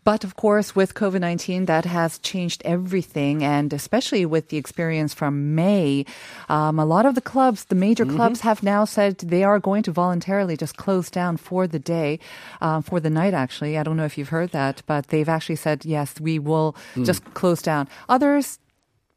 But 0.05 0.25
of 0.25 0.37
course, 0.37 0.77
with 0.77 0.95
COVID 0.95 1.21
19, 1.21 1.67
that 1.67 1.85
has 1.85 2.19
changed 2.19 2.63
everything. 2.65 3.43
And 3.43 3.73
especially 3.73 4.27
with 4.27 4.49
the 4.49 4.57
experience 4.57 5.15
from 5.15 5.55
May, 5.55 6.05
um, 6.49 6.79
a 6.79 6.85
lot 6.85 7.07
of 7.07 7.15
the 7.15 7.21
clubs, 7.21 7.65
the 7.65 7.75
major 7.75 8.05
clubs, 8.05 8.41
have 8.41 8.63
now 8.63 8.85
said 8.85 9.19
they 9.19 9.45
are 9.45 9.59
going 9.59 9.83
to 9.85 9.93
voluntarily 9.93 10.57
just 10.57 10.77
close 10.77 11.11
down 11.11 11.37
for 11.37 11.67
the 11.67 11.79
day, 11.79 12.19
uh, 12.61 12.81
for 12.81 13.01
the 13.01 13.11
night, 13.11 13.35
actually. 13.35 13.79
I 13.79 13.83
don't 13.83 13.97
know 13.97 14.05
if 14.05 14.19
you've 14.19 14.29
heard 14.29 14.51
that, 14.51 14.83
but 14.87 15.09
they've 15.09 15.29
actually 15.29 15.57
said, 15.57 15.85
yes, 15.85 16.21
we 16.21 16.39
will 16.39 16.77
just 17.05 17.25
close 17.35 17.63
down. 17.63 17.89
Others 18.09 18.59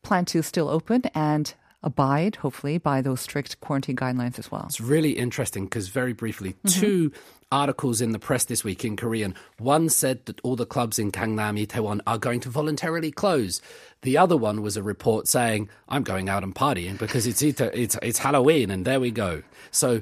plan 0.07 0.25
to 0.25 0.41
still 0.41 0.69
open 0.69 1.03
and 1.13 1.53
abide, 1.83 2.37
hopefully, 2.37 2.77
by 2.77 3.01
those 3.01 3.21
strict 3.21 3.59
quarantine 3.61 3.95
guidelines 3.95 4.39
as 4.39 4.49
well. 4.49 4.65
It's 4.65 4.81
really 4.81 5.11
interesting 5.11 5.65
because, 5.65 5.89
very 5.89 6.13
briefly, 6.13 6.55
two 6.65 7.11
articles 7.51 8.01
in 8.01 8.11
the 8.11 8.19
press 8.19 8.45
this 8.45 8.63
week 8.63 8.83
in 8.83 8.95
Korean. 8.95 9.35
One 9.59 9.89
said 9.89 10.25
that 10.25 10.39
all 10.41 10.55
the 10.55 10.65
clubs 10.65 10.97
in 10.97 11.11
Gangnam, 11.11 11.65
Itaewon 11.65 12.01
are 12.07 12.17
going 12.17 12.39
to 12.41 12.49
voluntarily 12.49 13.11
close. 13.11 13.61
The 14.01 14.17
other 14.17 14.35
one 14.35 14.61
was 14.61 14.75
a 14.75 14.83
report 14.83 15.27
saying, 15.27 15.69
I'm 15.87 16.03
going 16.03 16.29
out 16.29 16.43
and 16.43 16.53
partying 16.53 16.97
because 16.97 17.27
it's, 17.27 17.41
it's, 17.41 17.97
it's 18.01 18.19
Halloween 18.19 18.69
and 18.71 18.85
there 18.85 18.99
we 18.99 19.11
go. 19.11 19.43
So 19.71 20.01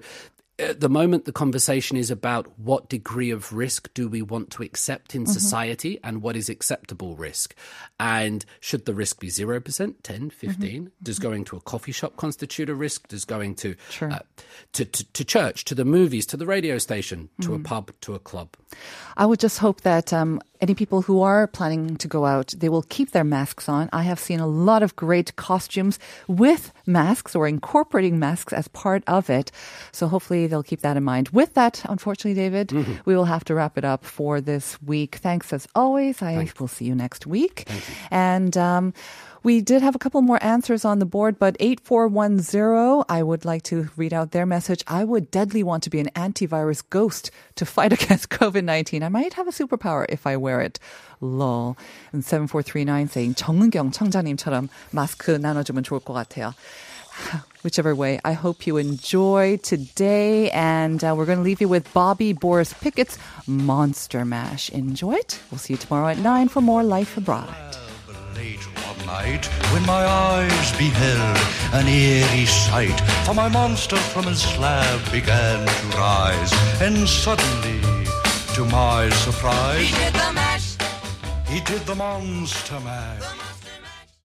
at 0.58 0.80
the 0.80 0.88
moment, 0.90 1.26
the 1.26 1.32
conversation 1.34 1.98
is 1.98 2.10
about 2.10 2.58
what 2.58 2.88
degree 2.90 3.30
of 3.30 3.52
risk 3.52 3.94
do 3.94 4.08
we 4.08 4.22
want 4.22 4.52
to 4.52 4.64
accept 4.64 5.14
in 5.14 5.24
Mm-hmm. 5.24 5.32
society 5.34 6.00
and 6.04 6.22
what 6.22 6.36
is 6.38 6.50
acceptable 6.50 7.16
risk. 7.16 7.56
And 8.00 8.46
should 8.60 8.86
the 8.86 8.94
risk 8.94 9.20
be 9.20 9.28
0%, 9.28 9.96
10, 10.04 10.30
15? 10.30 10.84
Mm-hmm. 10.84 10.88
Does 11.04 11.20
going 11.20 11.44
to 11.46 11.58
a 11.58 11.62
coffee 11.62 11.92
shop 11.92 12.16
constitute 12.16 12.70
a 12.70 12.76
risk? 12.76 13.08
Does 13.08 13.26
going 13.26 13.56
to, 13.56 13.76
Sure. 13.90 14.12
uh, 14.12 14.20
to, 14.74 14.86
to, 14.86 15.06
to 15.14 15.26
church, 15.26 15.66
to 15.66 15.76
the 15.76 15.84
movies, 15.86 16.26
to 16.28 16.38
the 16.38 16.46
radio 16.46 16.78
station, 16.78 17.30
to 17.42 17.50
Mm-hmm. 17.50 17.66
a 17.66 17.68
pub, 17.68 17.92
to 18.02 18.14
a 18.16 18.20
club? 18.20 18.50
I 19.18 19.26
would 19.26 19.40
just 19.40 19.60
hope 19.60 19.82
that 19.82 20.12
um, 20.14 20.42
any 20.62 20.76
people 20.76 21.02
who 21.02 21.22
are 21.22 21.48
planning 21.48 21.96
to 21.98 22.08
go 22.08 22.26
out, 22.26 22.54
they 22.58 22.70
will 22.70 22.84
keep 22.84 23.12
their 23.12 23.24
masks 23.24 23.68
on. 23.70 23.90
I 23.94 24.04
have 24.04 24.20
seen 24.20 24.40
a 24.40 24.48
lot 24.48 24.84
of 24.84 24.96
great 24.96 25.36
costumes 25.38 25.98
with 26.28 26.72
masks 26.86 27.36
or 27.36 27.48
incorporating 27.48 28.20
masks 28.20 28.52
as 28.54 28.68
part 28.70 29.04
of 29.08 29.30
it. 29.30 29.52
So 29.92 30.08
hopefully 30.08 30.45
they'll 30.45 30.63
keep 30.63 30.81
that 30.83 30.97
in 30.97 31.05
mind. 31.05 31.31
With 31.31 31.55
that, 31.55 31.83
unfortunately, 31.89 32.35
David, 32.35 32.73
we 33.05 33.17
will 33.17 33.25
have 33.25 33.45
to 33.45 33.55
wrap 33.55 33.77
it 33.79 33.85
up 33.85 34.05
for 34.05 34.41
this 34.41 34.81
week. 34.83 35.17
Thanks 35.17 35.53
as 35.53 35.67
always. 35.75 36.23
I 36.23 36.35
will 36.59 36.69
see 36.69 36.85
you 36.85 36.95
next 36.95 37.27
week. 37.27 37.69
And 38.11 38.57
um, 38.57 38.93
we 39.43 39.61
did 39.61 39.83
have 39.83 39.95
a 39.95 39.99
couple 39.99 40.21
more 40.23 40.39
answers 40.43 40.85
on 40.85 40.99
the 40.99 41.07
board, 41.07 41.39
but 41.39 41.57
8410, 41.61 43.05
I 43.09 43.23
would 43.23 43.45
like 43.45 43.63
to 43.65 43.89
read 43.97 44.13
out 44.13 44.33
their 44.33 44.45
message. 44.47 44.85
I 44.87 45.05
would 45.05 45.31
deadly 45.31 45.63
want 45.63 45.83
to 45.85 45.91
be 45.91 45.99
an 46.01 46.11
antivirus 46.15 46.83
ghost 46.91 47.31
to 47.57 47.65
fight 47.65 47.93
against 47.93 48.29
COVID 48.29 48.65
19. 48.65 49.03
I 49.03 49.09
might 49.09 49.35
have 49.35 49.49
a 49.49 49.53
superpower 49.53 50.05
if 50.09 50.27
I 50.27 50.37
wear 50.37 50.61
it. 50.61 50.79
lol. 51.21 51.77
And 52.13 52.25
7439 52.25 53.09
saying 53.09 53.35
정은경 53.35 53.93
청자님처럼 53.93 54.69
마스크 54.91 55.33
나눠주면 55.37 55.85
좋을 55.85 56.01
것 56.01 56.13
같아요. 56.15 56.55
Whichever 57.64 57.96
way, 57.96 58.20
I 58.24 58.34
hope 58.34 58.68
you 58.68 58.78
enjoy 58.78 59.58
today. 59.58 60.50
And 60.52 61.04
uh, 61.04 61.16
we're 61.18 61.26
going 61.26 61.40
to 61.40 61.44
leave 61.44 61.62
you 61.62 61.68
with 61.68 61.92
Bobby 61.94 62.34
Boris 62.34 62.74
Pickett's 62.74 63.18
Monster 63.48 64.26
Mash. 64.26 64.70
Enjoy 64.70 65.14
it. 65.14 65.40
We'll 65.52 65.60
see 65.60 65.74
you 65.74 65.78
tomorrow 65.78 66.10
at 66.10 66.20
9 66.20 66.48
for 66.50 66.62
more 66.62 66.84
Life 66.84 67.18
Abroad. 67.18 67.54
Late 68.36 68.62
one 68.86 69.06
night, 69.06 69.46
when 69.72 69.86
my 69.86 70.06
eyes 70.06 70.78
beheld 70.78 71.38
an 71.74 71.88
eerie 71.88 72.46
sight, 72.46 73.00
for 73.26 73.34
my 73.34 73.48
monster 73.48 73.96
from 73.96 74.26
his 74.26 74.42
slab 74.42 75.00
began 75.10 75.66
to 75.66 75.98
rise, 75.98 76.52
and 76.82 77.08
suddenly, 77.08 77.80
to 78.56 78.66
my 78.66 79.10
surprise, 79.10 79.88
he 79.88 79.96
did 79.96 80.14
the 80.14 80.34
mash. 80.34 80.76
He 81.48 81.62
did 81.62 81.86
the 81.86 81.96
monster 81.96 82.80
mash. 82.82 83.45